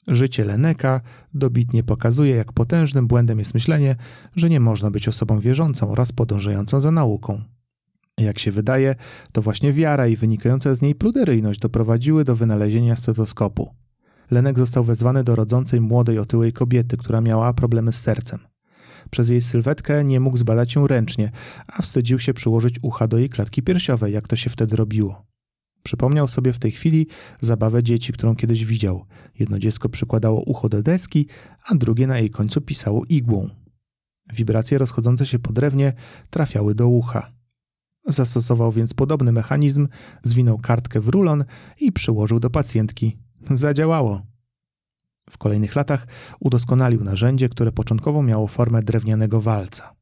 Życie 0.09 0.45
Leneka 0.45 1.01
dobitnie 1.35 1.83
pokazuje, 1.83 2.37
jak 2.37 2.53
potężnym 2.53 3.07
błędem 3.07 3.39
jest 3.39 3.55
myślenie, 3.55 3.97
że 4.37 4.49
nie 4.49 4.61
można 4.61 4.91
być 4.91 5.09
osobą 5.09 5.41
wierzącą 5.41 5.91
oraz 5.91 6.13
podążającą 6.13 6.81
za 6.81 6.91
nauką. 6.91 7.43
Jak 8.19 8.39
się 8.39 8.53
wydaje, 8.53 8.95
to 9.33 9.43
właśnie 9.43 9.73
wiara 9.73 10.07
i 10.07 10.17
wynikająca 10.17 10.75
z 10.75 10.83
niej 10.83 10.95
pruderyjność 10.95 11.61
doprowadziły 11.61 12.25
do 12.25 12.37
wynalezienia 12.37 12.97
stetoskopu. 12.97 13.75
Lenek 14.31 14.59
został 14.59 14.85
wezwany 14.85 15.25
do 15.25 15.37
rodzącej 15.37 15.81
młodej 15.81 16.19
otyłej 16.19 16.53
kobiety, 16.53 16.97
która 16.97 17.21
miała 17.21 17.53
problemy 17.53 17.93
z 17.93 18.01
sercem. 18.01 18.39
Przez 19.11 19.29
jej 19.29 19.41
sylwetkę 19.41 20.05
nie 20.05 20.21
mógł 20.21 20.37
zbadać 20.37 20.75
ją 20.75 20.87
ręcznie, 20.87 21.31
a 21.67 21.83
wstydził 21.83 22.19
się 22.19 22.35
przyłożyć 22.35 22.77
ucha 22.83 23.09
do 23.09 23.19
jej 23.19 23.29
klatki 23.29 23.63
piersiowej, 23.63 24.13
jak 24.13 24.29
to 24.29 24.37
się 24.37 24.51
wtedy 24.51 24.77
robiło. 24.77 25.28
Przypomniał 25.89 26.29
sobie 26.29 26.53
w 26.53 26.59
tej 26.59 26.73
chwili 26.73 27.07
zabawę 27.41 27.83
dzieci, 27.83 28.13
którą 28.13 28.37
kiedyś 28.37 28.65
widział. 28.65 29.05
Jedno 29.39 29.59
dziecko 29.59 29.89
przykładało 29.89 30.41
ucho 30.41 30.69
do 30.69 30.83
deski, 30.83 31.27
a 31.69 31.75
drugie 31.75 32.07
na 32.07 32.19
jej 32.19 32.31
końcu 32.31 32.61
pisało 32.61 33.03
igłą. 33.09 33.51
Wibracje 34.33 34.79
rozchodzące 34.79 35.27
się 35.27 35.39
po 35.39 35.53
drewnie 35.53 35.93
trafiały 36.31 36.75
do 36.75 36.89
ucha. 36.89 37.33
Zastosował 38.07 38.73
więc 38.73 38.95
podobny 38.95 39.33
mechanizm, 39.33 39.89
zwinął 40.23 40.59
kartkę 40.59 41.01
w 41.01 41.09
rulon 41.09 41.45
i 41.81 41.93
przyłożył 41.93 42.41
do 42.41 42.51
pacjentki. 42.51 43.17
Zadziałało. 43.51 44.23
W 45.31 45.39
kolejnych 45.39 45.77
latach 45.77 46.07
udoskonalił 46.41 47.05
narzędzie, 47.05 47.49
które 47.49 47.73
początkowo 47.73 48.23
miało 48.23 48.47
formę 48.47 48.83
drewnianego 48.83 49.41
walca. 49.41 49.98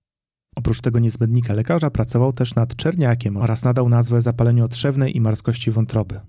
Oprócz 0.56 0.80
tego 0.80 0.98
niezbędnika 0.98 1.54
lekarza 1.54 1.90
pracował 1.90 2.32
też 2.32 2.54
nad 2.54 2.76
czerniakiem 2.76 3.36
oraz 3.36 3.64
nadał 3.64 3.88
nazwę 3.88 4.20
zapaleniu 4.20 4.64
otrzewnej 4.64 5.16
i 5.16 5.20
marskości 5.20 5.70
wątroby. 5.70 6.20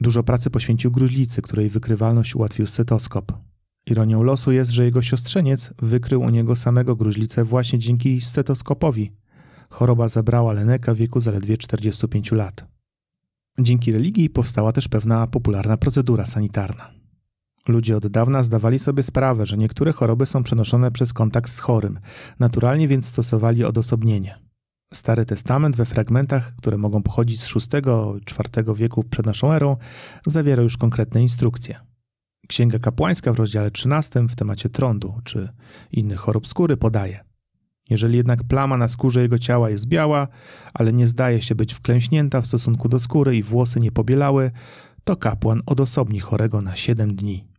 Dużo 0.00 0.22
pracy 0.22 0.50
poświęcił 0.50 0.90
gruźlicy, 0.90 1.42
której 1.42 1.70
wykrywalność 1.70 2.34
ułatwił 2.34 2.66
stetoskop. 2.66 3.32
Ironią 3.86 4.22
losu 4.22 4.52
jest, 4.52 4.70
że 4.70 4.84
jego 4.84 5.02
siostrzeniec 5.02 5.70
wykrył 5.78 6.22
u 6.22 6.30
niego 6.30 6.56
samego 6.56 6.96
gruźlicę 6.96 7.44
właśnie 7.44 7.78
dzięki 7.78 8.20
stetoskopowi. 8.20 9.12
Choroba 9.70 10.08
zabrała 10.08 10.52
Leneka 10.52 10.94
w 10.94 10.96
wieku 10.96 11.20
zaledwie 11.20 11.58
45 11.58 12.32
lat. 12.32 12.64
Dzięki 13.58 13.92
religii 13.92 14.30
powstała 14.30 14.72
też 14.72 14.88
pewna 14.88 15.26
popularna 15.26 15.76
procedura 15.76 16.26
sanitarna. 16.26 17.03
Ludzie 17.68 17.96
od 17.96 18.06
dawna 18.06 18.42
zdawali 18.42 18.78
sobie 18.78 19.02
sprawę, 19.02 19.46
że 19.46 19.56
niektóre 19.56 19.92
choroby 19.92 20.26
są 20.26 20.42
przenoszone 20.42 20.90
przez 20.90 21.12
kontakt 21.12 21.50
z 21.50 21.60
chorym, 21.60 21.98
naturalnie 22.38 22.88
więc 22.88 23.06
stosowali 23.06 23.64
odosobnienie. 23.64 24.38
Stary 24.94 25.24
Testament 25.24 25.76
we 25.76 25.84
fragmentach, 25.84 26.56
które 26.56 26.78
mogą 26.78 27.02
pochodzić 27.02 27.42
z 27.42 27.54
VI-IV 27.54 28.74
wieku 28.74 29.04
przed 29.04 29.26
naszą 29.26 29.52
erą, 29.52 29.76
zawiera 30.26 30.62
już 30.62 30.76
konkretne 30.76 31.22
instrukcje. 31.22 31.80
Księga 32.48 32.78
kapłańska 32.78 33.32
w 33.32 33.36
rozdziale 33.36 33.70
13 33.70 34.26
w 34.28 34.36
temacie 34.36 34.68
trądu 34.68 35.14
czy 35.24 35.48
innych 35.92 36.20
chorób 36.20 36.46
skóry 36.46 36.76
podaje. 36.76 37.24
Jeżeli 37.90 38.16
jednak 38.16 38.44
plama 38.44 38.76
na 38.76 38.88
skórze 38.88 39.22
jego 39.22 39.38
ciała 39.38 39.70
jest 39.70 39.86
biała, 39.86 40.28
ale 40.74 40.92
nie 40.92 41.08
zdaje 41.08 41.42
się 41.42 41.54
być 41.54 41.74
wklęśnięta 41.74 42.40
w 42.40 42.46
stosunku 42.46 42.88
do 42.88 43.00
skóry 43.00 43.36
i 43.36 43.42
włosy 43.42 43.80
nie 43.80 43.92
pobielały, 43.92 44.50
to 45.04 45.16
kapłan 45.16 45.62
odosobni 45.66 46.20
chorego 46.20 46.62
na 46.62 46.76
7 46.76 47.16
dni. 47.16 47.53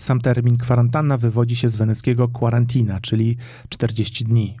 Sam 0.00 0.20
termin 0.20 0.56
kwarantanna 0.56 1.18
wywodzi 1.18 1.56
się 1.56 1.68
z 1.68 1.76
weneckiego 1.76 2.28
quarantina, 2.28 3.00
czyli 3.00 3.36
40 3.68 4.24
dni. 4.24 4.56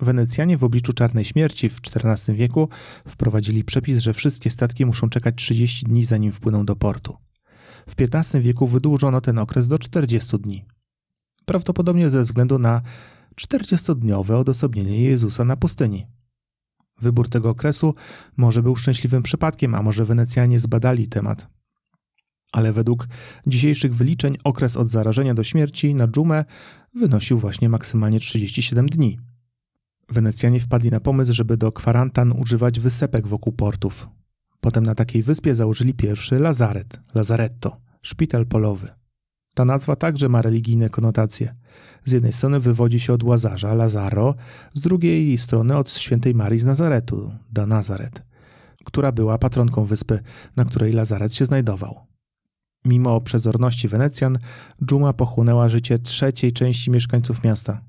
Wenecjanie 0.00 0.58
w 0.58 0.64
obliczu 0.64 0.92
czarnej 0.92 1.24
śmierci 1.24 1.68
w 1.68 1.80
XIV 1.96 2.36
wieku 2.36 2.68
wprowadzili 3.08 3.64
przepis, 3.64 3.98
że 3.98 4.12
wszystkie 4.14 4.50
statki 4.50 4.86
muszą 4.86 5.08
czekać 5.08 5.34
30 5.36 5.86
dni 5.86 6.04
zanim 6.04 6.32
wpłyną 6.32 6.64
do 6.64 6.76
portu. 6.76 7.16
W 7.88 7.94
XV 7.98 8.40
wieku 8.40 8.66
wydłużono 8.66 9.20
ten 9.20 9.38
okres 9.38 9.68
do 9.68 9.78
40 9.78 10.38
dni. 10.38 10.64
Prawdopodobnie 11.44 12.10
ze 12.10 12.22
względu 12.22 12.58
na 12.58 12.82
40-dniowe 13.40 14.34
odosobnienie 14.34 15.02
Jezusa 15.02 15.44
na 15.44 15.56
pustyni. 15.56 16.06
Wybór 17.00 17.28
tego 17.28 17.50
okresu 17.50 17.94
może 18.36 18.62
był 18.62 18.76
szczęśliwym 18.76 19.22
przypadkiem, 19.22 19.74
a 19.74 19.82
może 19.82 20.04
Wenecjanie 20.04 20.58
zbadali 20.58 21.08
temat 21.08 21.46
ale 22.52 22.72
według 22.72 23.08
dzisiejszych 23.46 23.94
wyliczeń 23.94 24.36
okres 24.44 24.76
od 24.76 24.88
zarażenia 24.88 25.34
do 25.34 25.44
śmierci 25.44 25.94
na 25.94 26.08
dżumę 26.08 26.44
wynosił 26.94 27.38
właśnie 27.38 27.68
maksymalnie 27.68 28.20
37 28.20 28.86
dni. 28.86 29.18
Wenecjanie 30.08 30.60
wpadli 30.60 30.90
na 30.90 31.00
pomysł, 31.00 31.32
żeby 31.32 31.56
do 31.56 31.72
kwarantan 31.72 32.32
używać 32.32 32.80
wysepek 32.80 33.26
wokół 33.26 33.52
portów. 33.52 34.08
Potem 34.60 34.86
na 34.86 34.94
takiej 34.94 35.22
wyspie 35.22 35.54
założyli 35.54 35.94
pierwszy 35.94 36.38
lazaret, 36.38 37.00
lazaretto, 37.14 37.80
szpital 38.02 38.46
polowy. 38.46 38.88
Ta 39.54 39.64
nazwa 39.64 39.96
także 39.96 40.28
ma 40.28 40.42
religijne 40.42 40.88
konotacje. 40.88 41.54
Z 42.04 42.12
jednej 42.12 42.32
strony 42.32 42.60
wywodzi 42.60 43.00
się 43.00 43.12
od 43.12 43.22
łazarza, 43.22 43.74
Lazaro, 43.74 44.34
z 44.74 44.80
drugiej 44.80 45.38
strony 45.38 45.76
od 45.76 45.90
świętej 45.90 46.34
Marii 46.34 46.60
z 46.60 46.64
Nazaretu, 46.64 47.34
da 47.52 47.66
Nazaret, 47.66 48.22
która 48.84 49.12
była 49.12 49.38
patronką 49.38 49.84
wyspy, 49.84 50.20
na 50.56 50.64
której 50.64 50.92
lazaret 50.92 51.34
się 51.34 51.46
znajdował. 51.46 52.11
Mimo 52.84 53.20
przezorności 53.20 53.88
Wenecjan, 53.88 54.38
dżuma 54.84 55.12
pochłonęła 55.12 55.68
życie 55.68 55.98
trzeciej 55.98 56.52
części 56.52 56.90
mieszkańców 56.90 57.44
miasta. 57.44 57.80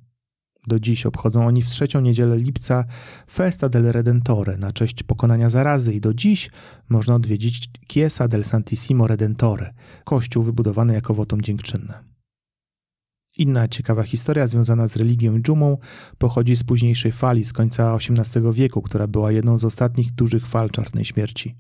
Do 0.68 0.80
dziś 0.80 1.06
obchodzą 1.06 1.48
oni 1.48 1.62
w 1.62 1.68
trzecią 1.68 2.02
niedzielę 2.02 2.38
lipca 2.38 2.86
Festa 3.32 3.70
del 3.70 3.92
Redentore 3.92 4.58
na 4.58 4.72
cześć 4.72 5.04
pokonania 5.04 5.50
zarazy 5.50 5.94
i 5.94 6.02
do 6.02 6.14
dziś 6.14 6.50
można 6.90 7.16
odwiedzić 7.16 7.70
Chiesa 7.92 8.28
del 8.28 8.44
Santissimo 8.44 9.08
Redentore, 9.08 9.74
kościół 10.04 10.44
wybudowany 10.44 10.94
jako 10.94 11.14
wotum 11.14 11.42
dziękczynne. 11.42 12.04
Inna 13.38 13.68
ciekawa 13.68 14.04
historia 14.04 14.48
związana 14.48 14.88
z 14.88 14.96
religią 14.96 15.40
dżumą 15.40 15.78
pochodzi 16.18 16.56
z 16.56 16.64
późniejszej 16.64 17.12
fali 17.12 17.46
z 17.46 17.54
końca 17.54 17.96
XVIII 17.96 18.54
wieku, 18.54 18.82
która 18.82 19.08
była 19.08 19.32
jedną 19.32 19.58
z 19.58 19.66
ostatnich 19.66 20.12
dużych 20.12 20.48
fal 20.48 20.70
czarnej 20.70 21.06
śmierci. 21.06 21.56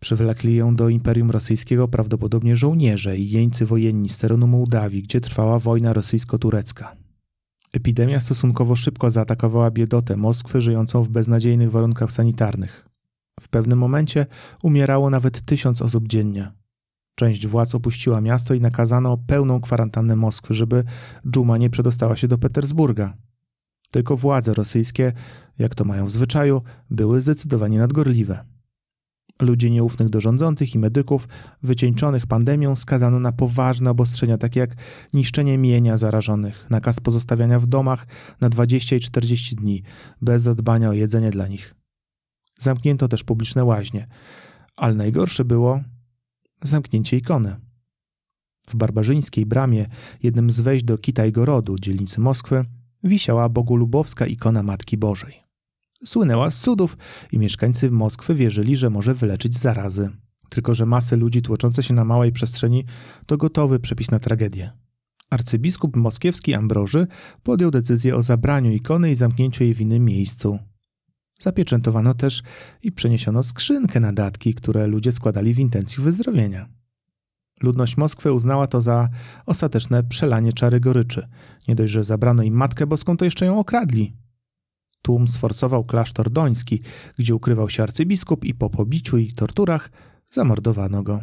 Przywlekli 0.00 0.54
ją 0.56 0.76
do 0.76 0.88
Imperium 0.88 1.30
Rosyjskiego 1.30 1.88
prawdopodobnie 1.88 2.56
żołnierze 2.56 3.16
i 3.16 3.30
jeńcy 3.30 3.66
wojenni 3.66 4.08
z 4.08 4.18
terenu 4.18 4.46
Mołdawii, 4.46 5.02
gdzie 5.02 5.20
trwała 5.20 5.58
wojna 5.58 5.92
rosyjsko-turecka. 5.92 6.96
Epidemia 7.72 8.20
stosunkowo 8.20 8.76
szybko 8.76 9.10
zaatakowała 9.10 9.70
biedotę 9.70 10.16
Moskwy 10.16 10.60
żyjącą 10.60 11.02
w 11.02 11.08
beznadziejnych 11.08 11.70
warunkach 11.70 12.12
sanitarnych. 12.12 12.88
W 13.40 13.48
pewnym 13.48 13.78
momencie 13.78 14.26
umierało 14.62 15.10
nawet 15.10 15.42
tysiąc 15.42 15.82
osób 15.82 16.08
dziennie. 16.08 16.52
Część 17.14 17.46
władz 17.46 17.74
opuściła 17.74 18.20
miasto 18.20 18.54
i 18.54 18.60
nakazano 18.60 19.18
pełną 19.26 19.60
kwarantannę 19.60 20.16
Moskwy, 20.16 20.54
żeby 20.54 20.84
dżuma 21.30 21.58
nie 21.58 21.70
przedostała 21.70 22.16
się 22.16 22.28
do 22.28 22.38
Petersburga. 22.38 23.16
Tylko 23.90 24.16
władze 24.16 24.54
rosyjskie, 24.54 25.12
jak 25.58 25.74
to 25.74 25.84
mają 25.84 26.06
w 26.06 26.10
zwyczaju, 26.10 26.62
były 26.90 27.20
zdecydowanie 27.20 27.78
nadgorliwe. 27.78 28.44
Ludzi 29.40 29.70
nieufnych 29.70 30.08
do 30.08 30.20
rządzących 30.20 30.74
i 30.74 30.78
medyków, 30.78 31.28
wycieńczonych 31.62 32.26
pandemią, 32.26 32.76
skazano 32.76 33.20
na 33.20 33.32
poważne 33.32 33.90
obostrzenia, 33.90 34.38
takie 34.38 34.60
jak 34.60 34.76
niszczenie 35.12 35.58
mienia 35.58 35.96
zarażonych, 35.96 36.66
nakaz 36.70 37.00
pozostawiania 37.00 37.60
w 37.60 37.66
domach 37.66 38.06
na 38.40 38.48
20 38.48 38.96
i 38.96 39.00
40 39.00 39.56
dni, 39.56 39.82
bez 40.22 40.42
zadbania 40.42 40.88
o 40.88 40.92
jedzenie 40.92 41.30
dla 41.30 41.48
nich. 41.48 41.74
Zamknięto 42.58 43.08
też 43.08 43.24
publiczne 43.24 43.64
łaźnie, 43.64 44.06
ale 44.76 44.94
najgorsze 44.94 45.44
było 45.44 45.80
zamknięcie 46.62 47.16
ikony. 47.16 47.56
W 48.68 48.76
barbarzyńskiej 48.76 49.46
bramie, 49.46 49.86
jednym 50.22 50.50
z 50.50 50.60
wejść 50.60 50.84
do 50.84 50.98
Kitajgorodu, 50.98 51.76
dzielnicy 51.78 52.20
Moskwy, 52.20 52.64
wisiała 53.04 53.48
bogolubowska 53.48 54.26
ikona 54.26 54.62
Matki 54.62 54.96
Bożej 54.96 55.45
słynęła 56.04 56.50
z 56.50 56.58
cudów 56.58 56.96
i 57.32 57.38
mieszkańcy 57.38 57.90
Moskwy 57.90 58.34
wierzyli, 58.34 58.76
że 58.76 58.90
może 58.90 59.14
wyleczyć 59.14 59.58
zarazy. 59.58 60.10
Tylko, 60.48 60.74
że 60.74 60.86
masy 60.86 61.16
ludzi 61.16 61.42
tłoczące 61.42 61.82
się 61.82 61.94
na 61.94 62.04
małej 62.04 62.32
przestrzeni 62.32 62.84
to 63.26 63.36
gotowy 63.36 63.80
przepis 63.80 64.10
na 64.10 64.20
tragedię. 64.20 64.70
Arcybiskup 65.30 65.96
moskiewski 65.96 66.54
Ambroży 66.54 67.06
podjął 67.42 67.70
decyzję 67.70 68.16
o 68.16 68.22
zabraniu 68.22 68.72
ikony 68.72 69.10
i 69.10 69.14
zamknięciu 69.14 69.64
jej 69.64 69.74
w 69.74 69.80
innym 69.80 70.04
miejscu. 70.04 70.58
Zapieczętowano 71.40 72.14
też 72.14 72.42
i 72.82 72.92
przeniesiono 72.92 73.42
skrzynkę 73.42 74.00
na 74.00 74.12
datki, 74.12 74.54
które 74.54 74.86
ludzie 74.86 75.12
składali 75.12 75.54
w 75.54 75.58
intencji 75.58 76.02
wyzdrowienia. 76.02 76.68
Ludność 77.62 77.96
Moskwy 77.96 78.32
uznała 78.32 78.66
to 78.66 78.82
za 78.82 79.08
ostateczne 79.46 80.02
przelanie 80.02 80.52
czary 80.52 80.80
goryczy. 80.80 81.28
Nie 81.68 81.74
dość, 81.74 81.92
że 81.92 82.04
zabrano 82.04 82.42
im 82.42 82.54
Matkę 82.54 82.86
Boską, 82.86 83.16
to 83.16 83.24
jeszcze 83.24 83.46
ją 83.46 83.58
okradli. 83.58 84.16
Tłum 85.06 85.28
sforcował 85.28 85.84
klasztor 85.84 86.30
doński, 86.30 86.82
gdzie 87.18 87.34
ukrywał 87.34 87.70
się 87.70 87.82
arcybiskup 87.82 88.44
i 88.44 88.54
po 88.54 88.70
pobiciu 88.70 89.18
i 89.18 89.32
torturach 89.32 89.90
zamordowano 90.30 91.02
go. 91.02 91.20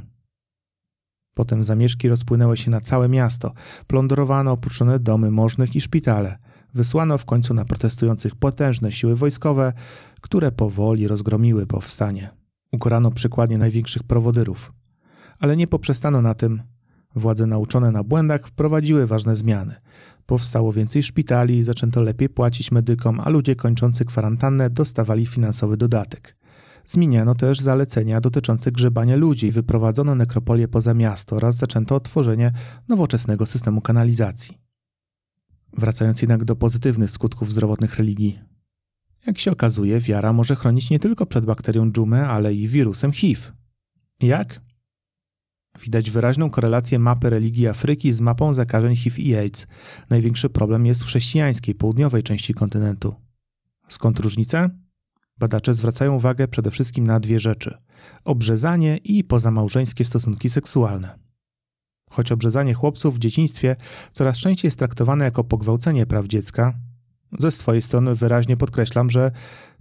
Potem 1.36 1.64
zamieszki 1.64 2.10
rozpłynęły 2.10 2.58
się 2.58 2.72
na 2.72 2.82
całe 2.82 3.10
miasto, 3.10 3.54
plądrowano 3.88 4.52
opuszczone 4.52 5.00
domy 5.00 5.32
możnych 5.32 5.76
i 5.76 5.82
szpitale. 5.82 6.38
Wysłano 6.74 7.18
w 7.18 7.26
końcu 7.26 7.54
na 7.54 7.66
protestujących 7.66 8.36
potężne 8.36 8.92
siły 8.92 9.16
wojskowe, 9.16 9.74
które 10.22 10.52
powoli 10.52 11.08
rozgromiły 11.08 11.68
powstanie. 11.68 12.30
Ukorano 12.72 13.12
przykładnie 13.12 13.58
największych 13.58 14.04
prowodyrów. 14.04 14.74
Ale 15.40 15.56
nie 15.56 15.68
poprzestano 15.68 16.22
na 16.22 16.34
tym. 16.34 16.62
Władze 17.16 17.46
nauczone 17.46 17.92
na 17.92 18.04
błędach 18.04 18.48
wprowadziły 18.48 19.08
ważne 19.08 19.36
zmiany. 19.36 19.76
Powstało 20.26 20.74
więcej 20.74 21.04
szpitali, 21.04 21.64
zaczęto 21.64 22.02
lepiej 22.02 22.30
płacić 22.30 22.72
medykom, 22.72 23.20
a 23.20 23.30
ludzie 23.30 23.56
kończący 23.56 24.06
kwarantannę 24.06 24.70
dostawali 24.70 25.26
finansowy 25.26 25.78
dodatek. 25.78 26.38
Zmieniano 26.86 27.36
też 27.36 27.60
zalecenia 27.60 28.22
dotyczące 28.22 28.72
grzebania 28.72 29.16
ludzi, 29.16 29.52
wyprowadzono 29.52 30.16
nekropolię 30.16 30.68
poza 30.68 30.94
miasto 30.94 31.36
oraz 31.36 31.56
zaczęto 31.56 32.00
tworzenie 32.00 32.52
nowoczesnego 32.90 33.46
systemu 33.46 33.82
kanalizacji. 33.82 34.58
Wracając 35.78 36.22
jednak 36.22 36.46
do 36.46 36.56
pozytywnych 36.56 37.12
skutków 37.12 37.52
zdrowotnych 37.52 37.98
religii. 37.98 38.40
Jak 39.28 39.40
się 39.40 39.52
okazuje, 39.52 40.00
wiara 40.00 40.34
może 40.34 40.56
chronić 40.56 40.90
nie 40.90 41.00
tylko 41.00 41.26
przed 41.26 41.46
bakterią 41.46 41.92
dżumę, 41.92 42.28
ale 42.28 42.54
i 42.54 42.68
wirusem 42.68 43.12
HIV. 43.12 43.42
Jak? 44.20 44.62
Widać 45.82 46.12
wyraźną 46.12 46.50
korelację 46.50 47.00
mapy 47.00 47.30
religii 47.30 47.68
Afryki 47.68 48.14
z 48.14 48.22
mapą 48.22 48.54
zakażeń 48.54 48.96
HIV 48.96 49.22
i 49.22 49.36
AIDS. 49.36 49.68
Największy 50.10 50.50
problem 50.50 50.86
jest 50.86 51.04
w 51.04 51.06
chrześcijańskiej, 51.06 51.76
południowej 51.76 52.24
części 52.24 52.54
kontynentu. 52.54 53.16
Skąd 53.88 54.20
różnica? 54.20 54.70
Badacze 55.38 55.74
zwracają 55.74 56.16
uwagę 56.16 56.48
przede 56.48 56.72
wszystkim 56.72 57.08
na 57.08 57.20
dwie 57.20 57.40
rzeczy: 57.40 57.78
obrzezanie 58.26 58.98
i 58.98 59.24
pozamałżeńskie 59.24 60.06
stosunki 60.06 60.50
seksualne. 60.50 61.20
Choć 62.12 62.32
obrzezanie 62.32 62.74
chłopców 62.74 63.16
w 63.16 63.20
dzieciństwie 63.20 63.76
coraz 64.12 64.38
częściej 64.38 64.68
jest 64.68 64.80
traktowane 64.80 65.26
jako 65.26 65.44
pogwałcenie 65.44 66.06
praw 66.06 66.28
dziecka, 66.28 66.74
ze 67.40 67.52
swojej 67.52 67.82
strony 67.82 68.16
wyraźnie 68.16 68.58
podkreślam, 68.58 69.10
że 69.10 69.32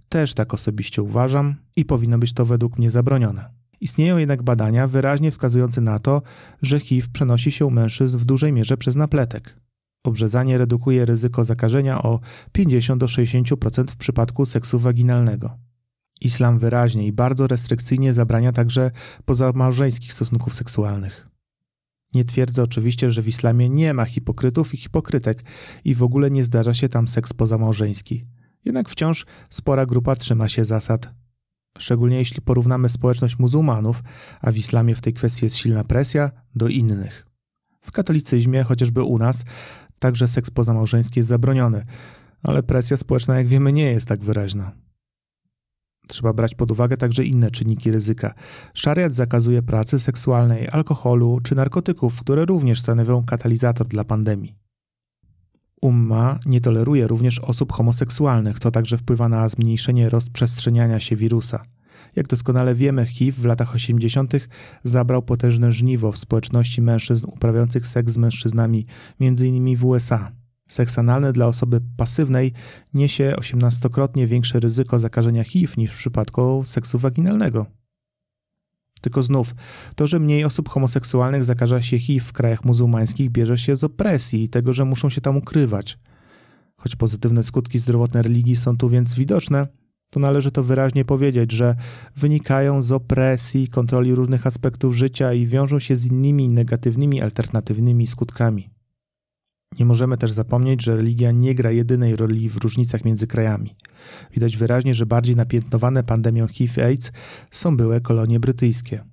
też 0.09 0.33
tak 0.33 0.53
osobiście 0.53 1.01
uważam 1.01 1.55
i 1.75 1.85
powinno 1.85 2.17
być 2.17 2.33
to 2.33 2.45
według 2.45 2.77
mnie 2.77 2.89
zabronione. 2.89 3.62
Istnieją 3.83 4.17
jednak 4.17 4.43
badania 4.43 4.87
wyraźnie 4.87 5.31
wskazujące 5.31 5.81
na 5.81 5.99
to, 5.99 6.21
że 6.61 6.79
HIV 6.79 7.07
przenosi 7.13 7.51
się 7.51 7.65
u 7.65 7.69
mężczyzn 7.69 8.17
w 8.17 8.25
dużej 8.25 8.53
mierze 8.53 8.77
przez 8.77 8.95
napletek. 8.95 9.59
Obrzezanie 10.03 10.57
redukuje 10.57 11.05
ryzyko 11.05 11.43
zakażenia 11.43 12.01
o 12.03 12.19
50-60% 12.57 13.91
w 13.91 13.95
przypadku 13.95 14.45
seksu 14.45 14.79
waginalnego. 14.79 15.57
Islam 16.21 16.59
wyraźnie 16.59 17.07
i 17.07 17.11
bardzo 17.11 17.47
restrykcyjnie 17.47 18.13
zabrania 18.13 18.51
także 18.51 18.91
pozamałżeńskich 19.25 20.13
stosunków 20.13 20.55
seksualnych. 20.55 21.27
Nie 22.13 22.25
twierdzę 22.25 22.63
oczywiście, 22.63 23.11
że 23.11 23.21
w 23.21 23.27
islamie 23.27 23.69
nie 23.69 23.93
ma 23.93 24.05
hipokrytów 24.05 24.73
i 24.73 24.77
hipokrytek 24.77 25.43
i 25.83 25.95
w 25.95 26.03
ogóle 26.03 26.31
nie 26.31 26.43
zdarza 26.43 26.73
się 26.73 26.89
tam 26.89 27.07
seks 27.07 27.33
pozamałżeński. 27.33 28.25
Jednak 28.65 28.89
wciąż 28.89 29.25
spora 29.49 29.85
grupa 29.85 30.15
trzyma 30.15 30.49
się 30.49 30.65
zasad 30.65 31.22
szczególnie 31.77 32.17
jeśli 32.17 32.41
porównamy 32.41 32.89
społeczność 32.89 33.39
muzułmanów, 33.39 34.03
a 34.41 34.51
w 34.51 34.57
islamie 34.57 34.95
w 34.95 35.01
tej 35.01 35.13
kwestii 35.13 35.45
jest 35.45 35.57
silna 35.57 35.83
presja, 35.83 36.31
do 36.55 36.67
innych. 36.67 37.27
W 37.81 37.91
katolicyzmie, 37.91 38.63
chociażby 38.63 39.03
u 39.03 39.17
nas, 39.17 39.43
także 39.99 40.27
seks 40.27 40.51
pozamałżeński 40.51 41.19
jest 41.19 41.29
zabroniony, 41.29 41.85
ale 42.43 42.63
presja 42.63 42.97
społeczna, 42.97 43.37
jak 43.37 43.47
wiemy, 43.47 43.73
nie 43.73 43.91
jest 43.91 44.07
tak 44.07 44.23
wyraźna. 44.23 44.71
Trzeba 46.07 46.33
brać 46.33 46.55
pod 46.55 46.71
uwagę 46.71 46.97
także 46.97 47.23
inne 47.23 47.51
czynniki 47.51 47.91
ryzyka. 47.91 48.33
Szariat 48.73 49.13
zakazuje 49.13 49.61
pracy 49.61 49.99
seksualnej, 49.99 50.67
alkoholu 50.71 51.39
czy 51.43 51.55
narkotyków, 51.55 52.19
które 52.19 52.45
również 52.45 52.81
stanowią 52.81 53.25
katalizator 53.25 53.87
dla 53.87 54.03
pandemii. 54.03 54.62
Umma 55.83 56.39
nie 56.45 56.61
toleruje 56.61 57.07
również 57.07 57.39
osób 57.39 57.73
homoseksualnych, 57.73 58.59
co 58.59 58.71
także 58.71 58.97
wpływa 58.97 59.29
na 59.29 59.49
zmniejszenie 59.49 60.09
rozprzestrzeniania 60.09 60.99
się 60.99 61.15
wirusa. 61.15 61.63
Jak 62.15 62.27
doskonale 62.27 62.75
wiemy, 62.75 63.05
HIV 63.05 63.41
w 63.41 63.45
latach 63.45 63.75
80. 63.75 64.33
zabrał 64.83 65.21
potężne 65.21 65.71
żniwo 65.71 66.11
w 66.11 66.17
społeczności 66.17 66.81
mężczyzn 66.81 67.27
uprawiających 67.29 67.87
seks 67.87 68.13
z 68.13 68.17
mężczyznami, 68.17 68.85
m.in. 69.21 69.77
w 69.77 69.85
USA. 69.85 70.31
Seks 70.67 70.99
analny 70.99 71.33
dla 71.33 71.47
osoby 71.47 71.81
pasywnej 71.97 72.53
niesie 72.93 73.33
18-krotnie 73.37 74.27
większe 74.27 74.59
ryzyko 74.59 74.99
zakażenia 74.99 75.43
HIV 75.43 75.73
niż 75.77 75.91
w 75.91 75.97
przypadku 75.97 76.61
seksu 76.65 76.99
waginalnego. 76.99 77.82
Tylko 79.03 79.23
znów, 79.23 79.55
to, 79.95 80.07
że 80.07 80.19
mniej 80.19 80.45
osób 80.45 80.69
homoseksualnych 80.69 81.45
zakaża 81.45 81.81
się 81.81 81.99
HIV 81.99 82.25
w 82.25 82.33
krajach 82.33 82.65
muzułmańskich, 82.65 83.29
bierze 83.29 83.57
się 83.57 83.75
z 83.75 83.83
opresji 83.83 84.43
i 84.43 84.49
tego, 84.49 84.73
że 84.73 84.85
muszą 84.85 85.09
się 85.09 85.21
tam 85.21 85.37
ukrywać. 85.37 85.97
Choć 86.77 86.95
pozytywne 86.95 87.43
skutki 87.43 87.79
zdrowotne 87.79 88.21
religii 88.21 88.55
są 88.55 88.77
tu 88.77 88.89
więc 88.89 89.13
widoczne, 89.13 89.67
to 90.09 90.19
należy 90.19 90.51
to 90.51 90.63
wyraźnie 90.63 91.05
powiedzieć, 91.05 91.51
że 91.51 91.75
wynikają 92.15 92.83
z 92.83 92.91
opresji, 92.91 93.67
kontroli 93.67 94.15
różnych 94.15 94.47
aspektów 94.47 94.95
życia 94.95 95.33
i 95.33 95.47
wiążą 95.47 95.79
się 95.79 95.95
z 95.95 96.05
innymi 96.05 96.49
negatywnymi, 96.49 97.21
alternatywnymi 97.21 98.07
skutkami. 98.07 98.72
Nie 99.79 99.85
możemy 99.85 100.17
też 100.17 100.31
zapomnieć, 100.31 100.83
że 100.83 100.95
religia 100.95 101.31
nie 101.31 101.55
gra 101.55 101.71
jedynej 101.71 102.15
roli 102.15 102.49
w 102.49 102.57
różnicach 102.57 103.05
między 103.05 103.27
krajami. 103.27 103.75
Widać 104.33 104.57
wyraźnie, 104.57 104.95
że 104.95 105.05
bardziej 105.05 105.35
napiętnowane 105.35 106.03
pandemią 106.03 106.47
HIV-AIDS 106.47 107.11
są 107.51 107.77
były 107.77 108.01
kolonie 108.01 108.39
brytyjskie. 108.39 109.03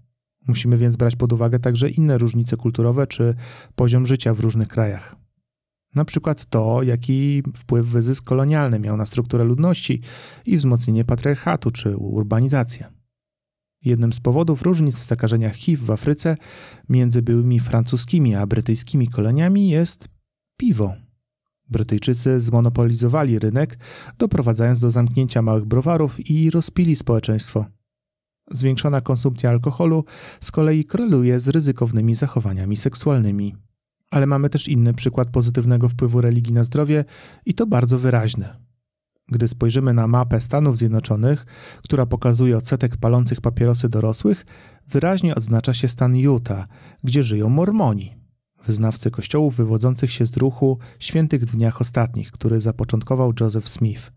Musimy 0.49 0.79
więc 0.79 0.97
brać 0.97 1.17
pod 1.17 1.33
uwagę 1.33 1.59
także 1.59 1.89
inne 1.89 2.19
różnice 2.19 2.57
kulturowe 2.57 3.07
czy 3.07 3.35
poziom 3.75 4.07
życia 4.07 4.35
w 4.35 4.41
różnych 4.41 4.69
krajach. 4.69 5.17
Na 5.95 6.05
przykład 6.05 6.45
to, 6.45 6.83
jaki 6.83 7.43
wpływ 7.57 7.87
wyzysk 7.87 8.25
kolonialny 8.25 8.79
miał 8.79 8.97
na 8.97 9.07
strukturę 9.07 9.45
ludności 9.45 10.01
i 10.47 10.57
wzmocnienie 10.57 11.05
patriarchatu 11.05 11.71
czy 11.71 11.97
urbanizację. 11.97 12.87
Jednym 13.85 14.13
z 14.13 14.21
powodów 14.21 14.63
różnic 14.63 14.97
w 14.99 15.05
zakażeniach 15.05 15.55
HIV 15.55 15.85
w 15.85 15.91
Afryce 15.91 16.37
między 16.89 17.23
byłymi 17.23 17.61
francuskimi 17.61 18.35
a 18.35 18.47
brytyjskimi 18.47 19.09
koloniami 19.09 19.69
jest 19.69 20.09
piwo. 20.61 20.95
Brytyjczycy 21.69 22.41
zmonopolizowali 22.41 23.39
rynek, 23.39 23.79
doprowadzając 24.19 24.81
do 24.81 24.91
zamknięcia 24.91 25.43
małych 25.43 25.65
browarów 25.65 26.31
i 26.31 26.51
rozpili 26.51 26.97
społeczeństwo. 26.97 27.67
Zwiększona 28.51 29.01
konsumpcja 29.01 29.51
alkoholu 29.51 30.05
z 30.41 30.51
kolei 30.51 30.85
koreluje 30.85 31.41
z 31.41 31.49
ryzykownymi 31.49 32.15
zachowaniami 32.15 32.77
seksualnymi. 32.77 33.57
Ale 34.11 34.27
mamy 34.27 34.51
też 34.51 34.69
inny 34.69 34.95
przykład 34.95 35.31
pozytywnego 35.31 35.89
wpływu 35.89 36.21
religii 36.21 36.55
na 36.55 36.65
zdrowie 36.65 37.05
i 37.47 37.55
to 37.55 37.67
bardzo 37.67 37.99
wyraźny. 37.99 38.49
Gdy 39.29 39.49
spojrzymy 39.49 39.95
na 39.95 40.07
mapę 40.07 40.41
Stanów 40.41 40.79
Zjednoczonych, 40.79 41.47
która 41.83 42.07
pokazuje 42.07 42.57
odsetek 42.57 42.97
palących 42.97 43.41
papierosy 43.41 43.89
dorosłych, 43.89 44.47
wyraźnie 44.89 45.35
odznacza 45.35 45.75
się 45.75 45.89
stan 45.89 46.17
Utah, 46.17 46.69
gdzie 47.05 47.23
żyją 47.23 47.49
Mormoni, 47.49 48.20
wyznawcy 48.67 49.11
kościołów 49.11 49.57
wywodzących 49.57 50.13
się 50.13 50.27
z 50.27 50.37
ruchu 50.37 50.79
Świętych 50.99 51.45
Dniach 51.45 51.81
Ostatnich, 51.81 52.33
który 52.33 52.61
zapoczątkował 52.61 53.33
Joseph 53.41 53.69
Smith. 53.69 54.13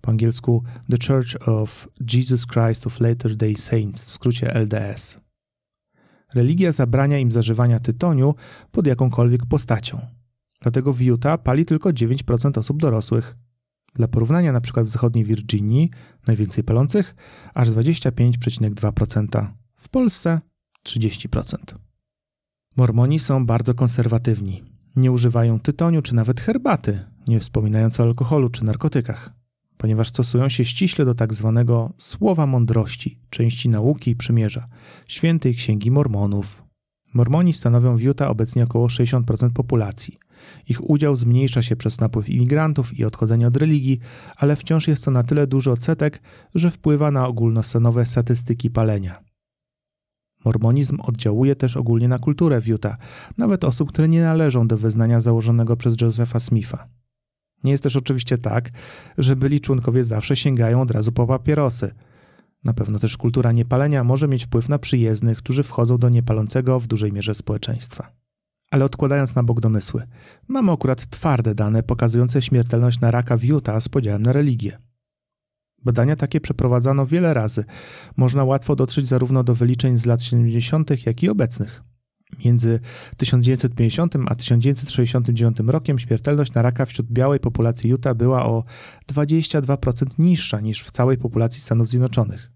Po 0.00 0.10
angielsku 0.10 0.62
The 0.90 0.96
Church 1.06 1.48
of 1.48 1.88
Jesus 2.12 2.46
Christ 2.46 2.86
of 2.86 3.00
Latter-day 3.00 3.56
Saints, 3.56 4.10
w 4.10 4.14
skrócie 4.14 4.54
LDS. 4.54 5.18
Religia 6.34 6.72
zabrania 6.72 7.18
im 7.18 7.32
zażywania 7.32 7.78
tytoniu 7.78 8.34
pod 8.70 8.86
jakąkolwiek 8.86 9.46
postacią. 9.46 10.00
Dlatego 10.60 10.92
w 10.92 11.00
Utah 11.00 11.42
pali 11.42 11.66
tylko 11.66 11.90
9% 11.90 12.58
osób 12.58 12.80
dorosłych. 12.80 13.36
Dla 13.94 14.08
porównania, 14.08 14.52
na 14.52 14.60
przykład 14.60 14.86
w 14.86 14.90
zachodniej 14.90 15.24
Virginii 15.24 15.90
najwięcej 16.26 16.64
palących 16.64 17.14
aż 17.54 17.68
25,2%, 17.68 19.46
w 19.76 19.88
Polsce 19.88 20.40
30%. 20.86 21.56
Mormoni 22.76 23.18
są 23.18 23.46
bardzo 23.46 23.74
konserwatywni. 23.74 24.62
Nie 24.96 25.12
używają 25.12 25.60
tytoniu 25.60 26.02
czy 26.02 26.14
nawet 26.14 26.40
herbaty, 26.40 27.04
nie 27.26 27.40
wspominając 27.40 28.00
o 28.00 28.02
alkoholu 28.02 28.48
czy 28.48 28.64
narkotykach, 28.64 29.30
ponieważ 29.76 30.08
stosują 30.08 30.48
się 30.48 30.64
ściśle 30.64 31.04
do 31.04 31.14
tak 31.14 31.34
zwanego 31.34 31.92
słowa 31.98 32.46
mądrości, 32.46 33.18
części 33.30 33.68
nauki 33.68 34.10
i 34.10 34.16
przymierza, 34.16 34.66
świętej 35.06 35.54
księgi 35.54 35.90
Mormonów. 35.90 36.64
Mormoni 37.14 37.52
stanowią 37.52 37.96
w 37.96 38.02
Utah 38.02 38.30
obecnie 38.30 38.64
około 38.64 38.86
60% 38.86 39.50
populacji. 39.50 40.18
Ich 40.68 40.90
udział 40.90 41.16
zmniejsza 41.16 41.62
się 41.62 41.76
przez 41.76 42.00
napływ 42.00 42.28
imigrantów 42.28 42.98
i 42.98 43.04
odchodzenie 43.04 43.46
od 43.46 43.56
religii, 43.56 44.00
ale 44.36 44.56
wciąż 44.56 44.88
jest 44.88 45.04
to 45.04 45.10
na 45.10 45.22
tyle 45.22 45.46
duży 45.46 45.70
odsetek, 45.70 46.22
że 46.54 46.70
wpływa 46.70 47.10
na 47.10 47.26
ogólnostanowe 47.26 48.06
statystyki 48.06 48.70
palenia. 48.70 49.31
Mormonizm 50.44 50.98
oddziałuje 51.00 51.56
też 51.56 51.76
ogólnie 51.76 52.08
na 52.08 52.18
kulturę 52.18 52.60
w 52.60 52.66
Utah, 52.66 52.96
nawet 53.38 53.64
osób, 53.64 53.88
które 53.88 54.08
nie 54.08 54.22
należą 54.22 54.68
do 54.68 54.78
wyznania 54.78 55.20
założonego 55.20 55.76
przez 55.76 56.00
Josepha 56.00 56.40
Smitha. 56.40 56.88
Nie 57.64 57.72
jest 57.72 57.82
też 57.82 57.96
oczywiście 57.96 58.38
tak, 58.38 58.70
że 59.18 59.36
byli 59.36 59.60
członkowie 59.60 60.04
zawsze 60.04 60.36
sięgają 60.36 60.80
od 60.80 60.90
razu 60.90 61.12
po 61.12 61.26
papierosy. 61.26 61.94
Na 62.64 62.74
pewno 62.74 62.98
też 62.98 63.16
kultura 63.16 63.52
niepalenia 63.52 64.04
może 64.04 64.28
mieć 64.28 64.44
wpływ 64.44 64.68
na 64.68 64.78
przyjezdnych, 64.78 65.38
którzy 65.38 65.62
wchodzą 65.62 65.98
do 65.98 66.08
niepalącego 66.08 66.80
w 66.80 66.86
dużej 66.86 67.12
mierze 67.12 67.34
społeczeństwa. 67.34 68.12
Ale 68.70 68.84
odkładając 68.84 69.34
na 69.34 69.42
bok 69.42 69.60
domysły, 69.60 70.02
mamy 70.48 70.72
akurat 70.72 71.06
twarde 71.06 71.54
dane 71.54 71.82
pokazujące 71.82 72.42
śmiertelność 72.42 73.00
na 73.00 73.10
raka 73.10 73.36
w 73.36 73.44
Utah 73.44 73.82
z 73.82 73.88
podziałem 73.88 74.22
na 74.22 74.32
religię. 74.32 74.78
Badania 75.84 76.16
takie 76.16 76.40
przeprowadzano 76.40 77.06
wiele 77.06 77.34
razy. 77.34 77.64
Można 78.16 78.44
łatwo 78.44 78.76
dotrzeć 78.76 79.08
zarówno 79.08 79.44
do 79.44 79.54
wyliczeń 79.54 79.98
z 79.98 80.06
lat 80.06 80.22
70., 80.22 81.06
jak 81.06 81.22
i 81.22 81.28
obecnych. 81.28 81.82
Między 82.44 82.80
1950 83.16 84.16
a 84.26 84.34
1969 84.34 85.56
rokiem 85.66 85.98
śmiertelność 85.98 86.54
na 86.54 86.62
raka 86.62 86.86
wśród 86.86 87.06
białej 87.06 87.40
populacji 87.40 87.90
Utah 87.90 88.16
była 88.16 88.46
o 88.46 88.64
22% 89.12 90.18
niższa 90.18 90.60
niż 90.60 90.82
w 90.82 90.90
całej 90.90 91.18
populacji 91.18 91.60
Stanów 91.60 91.88
Zjednoczonych. 91.88 92.52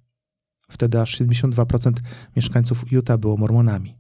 Wtedy 0.71 1.01
aż 1.01 1.21
72% 1.21 1.93
mieszkańców 2.37 2.93
Utah 2.93 3.19
było 3.19 3.37
mormonami. 3.37 3.97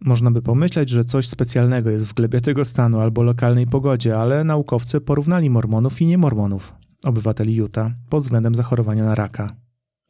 Można 0.00 0.30
by 0.30 0.42
pomyśleć, 0.42 0.88
że 0.88 1.04
coś 1.04 1.28
specjalnego 1.28 1.90
jest 1.90 2.06
w 2.06 2.14
glebie 2.14 2.40
tego 2.40 2.64
stanu 2.64 3.00
albo 3.00 3.22
lokalnej 3.22 3.66
pogodzie, 3.66 4.18
ale 4.18 4.44
naukowcy 4.44 5.00
porównali 5.00 5.50
mormonów 5.50 6.00
i 6.00 6.06
niemormonów 6.06 6.74
obywateli 7.04 7.54
Utah 7.54 7.92
pod 8.08 8.22
względem 8.22 8.54
zachorowania 8.54 9.04
na 9.04 9.14
raka. 9.14 9.56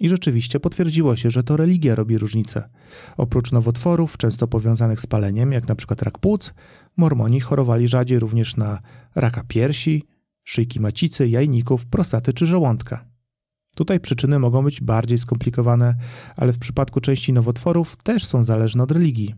I 0.00 0.08
rzeczywiście 0.08 0.60
potwierdziło 0.60 1.16
się, 1.16 1.30
że 1.30 1.42
to 1.42 1.56
religia 1.56 1.94
robi 1.94 2.18
różnicę. 2.18 2.68
Oprócz 3.16 3.52
nowotworów, 3.52 4.16
często 4.16 4.48
powiązanych 4.48 5.00
z 5.00 5.06
paleniem, 5.06 5.52
jak 5.52 5.76
przykład 5.76 6.02
rak 6.02 6.18
płuc, 6.18 6.54
mormoni 6.96 7.40
chorowali 7.40 7.88
rzadziej 7.88 8.18
również 8.18 8.56
na 8.56 8.80
raka 9.14 9.42
piersi, 9.48 10.04
szyjki 10.44 10.80
macicy, 10.80 11.28
jajników, 11.28 11.86
prostaty 11.86 12.32
czy 12.32 12.46
żołądka. 12.46 13.04
Tutaj 13.76 14.00
przyczyny 14.00 14.38
mogą 14.38 14.62
być 14.62 14.80
bardziej 14.80 15.18
skomplikowane, 15.18 15.94
ale 16.36 16.52
w 16.52 16.58
przypadku 16.58 17.00
części 17.00 17.32
nowotworów 17.32 17.96
też 17.96 18.24
są 18.24 18.44
zależne 18.44 18.82
od 18.82 18.92
religii. 18.92 19.34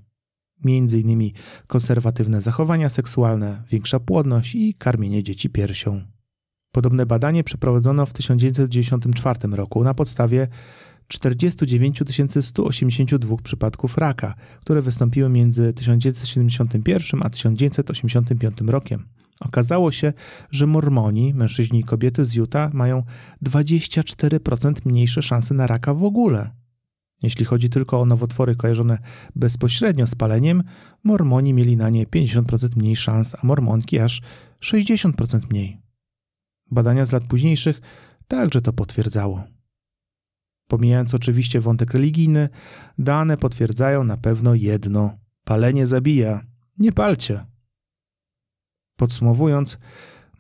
Między 0.65 1.01
innymi 1.01 1.35
konserwatywne 1.67 2.41
zachowania 2.41 2.89
seksualne, 2.89 3.63
większa 3.71 4.01
płodność 4.01 4.55
i 4.55 4.75
karmienie 4.75 5.23
dzieci 5.23 5.51
piersią. 5.51 6.12
Podobne 6.73 7.07
badanie 7.07 7.45
przeprowadzono 7.45 8.07
w 8.07 8.13
1994 8.13 9.57
roku 9.57 9.85
na 9.85 9.95
podstawie 9.95 10.49
49 11.09 12.03
182 12.41 13.37
przypadków 13.43 13.99
raka, 13.99 14.35
które 14.61 14.83
wystąpiły 14.83 15.29
między 15.29 15.73
1971 15.73 17.21
a 17.23 17.31
1985 17.31 18.61
rokiem. 18.67 19.05
Okazało 19.41 19.93
się, 19.93 20.13
że 20.51 20.67
mormoni, 20.67 21.35
mężczyźni 21.35 21.81
i 21.81 21.85
kobiety 21.85 22.25
z 22.25 22.35
Utah 22.35 22.75
mają 22.75 23.03
24% 23.47 24.75
mniejsze 24.87 25.23
szanse 25.23 25.55
na 25.55 25.67
raka 25.67 25.95
w 25.95 26.05
ogóle. 26.05 26.51
Jeśli 27.23 27.45
chodzi 27.45 27.71
tylko 27.71 28.01
o 28.01 28.07
nowotwory 28.07 28.57
kojarzone 28.57 28.99
bezpośrednio 29.37 30.07
z 30.07 30.15
paleniem, 30.15 30.63
mormoni 31.05 31.53
mieli 31.53 31.77
na 31.77 31.91
nie 31.91 32.07
50% 32.07 32.77
mniej 32.77 32.97
szans, 32.97 33.35
a 33.43 33.47
mormonki 33.47 33.99
aż 33.99 34.23
60% 34.63 35.41
mniej. 35.51 35.83
Badania 36.73 37.05
z 37.07 37.13
lat 37.13 37.25
późniejszych 37.25 37.81
także 38.29 38.61
to 38.61 38.73
potwierdzało. 38.73 39.45
Pomijając 40.69 41.15
oczywiście 41.15 41.61
wątek 41.61 41.95
religijny, 41.95 42.49
dane 42.99 43.37
potwierdzają 43.37 44.05
na 44.05 44.17
pewno 44.17 44.55
jedno: 44.55 45.19
palenie 45.45 45.87
zabija. 45.87 46.41
Nie 46.79 46.93
palcie. 46.93 47.47
Podsumowując, 48.97 49.79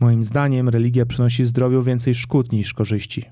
moim 0.00 0.24
zdaniem 0.24 0.68
religia 0.68 1.06
przynosi 1.06 1.44
zdrowiu 1.44 1.82
więcej 1.82 2.14
szkód 2.14 2.52
niż 2.52 2.74
korzyści. 2.74 3.24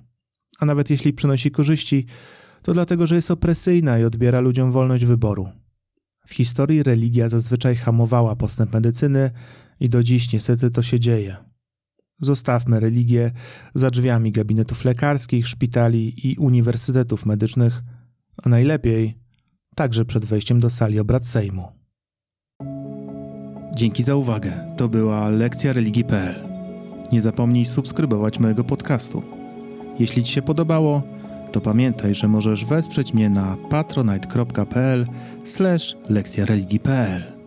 A 0.59 0.67
nawet 0.67 0.91
jeśli 0.91 1.13
przynosi 1.13 1.51
korzyści, 1.51 2.07
to 2.63 2.73
dlatego, 2.73 3.07
że 3.07 3.15
jest 3.15 3.31
opresyjna 3.31 3.99
i 3.99 4.05
odbiera 4.05 4.41
ludziom 4.41 4.73
wolność 4.73 5.05
wyboru. 5.05 5.49
W 6.27 6.35
historii 6.35 6.83
religia 6.83 7.29
zazwyczaj 7.29 7.77
hamowała 7.77 8.37
postęp 8.37 8.73
medycyny 8.73 9.31
i 9.81 9.89
do 9.89 10.03
dziś 10.03 10.33
niestety 10.33 10.71
to 10.71 10.83
się 10.83 11.01
dzieje. 11.01 11.50
Zostawmy 12.21 12.81
religię 12.81 13.31
za 13.75 13.91
drzwiami 13.91 14.33
gabinetów 14.33 14.85
lekarskich, 14.85 15.49
szpitali 15.49 16.31
i 16.31 16.37
uniwersytetów 16.37 17.27
medycznych, 17.27 17.83
a 18.43 18.49
najlepiej 18.49 19.19
także 19.75 20.05
przed 20.05 20.25
wejściem 20.25 20.61
do 20.61 20.71
sali 20.71 21.01
obrad 21.01 21.27
Sejmu. 21.27 21.69
Dzięki 23.77 24.03
za 24.03 24.17
uwagę. 24.17 24.53
To 24.77 24.89
była 24.89 25.29
lekcja 25.29 25.73
religii.pl. 25.73 26.35
Nie 27.13 27.23
zapomnij 27.23 27.65
subskrybować 27.65 28.39
mojego 28.39 28.65
podcastu. 28.65 29.23
Jeśli 29.99 30.23
Ci 30.23 30.33
się 30.33 30.43
podobało, 30.43 31.03
to 31.53 31.61
pamiętaj, 31.61 32.15
że 32.15 32.29
możesz 32.29 32.65
wesprzeć 32.65 33.15
mnie 33.15 33.31
na 33.31 33.57
patronite.pl/lekcja 33.71 36.45
religii.pl. 36.45 37.40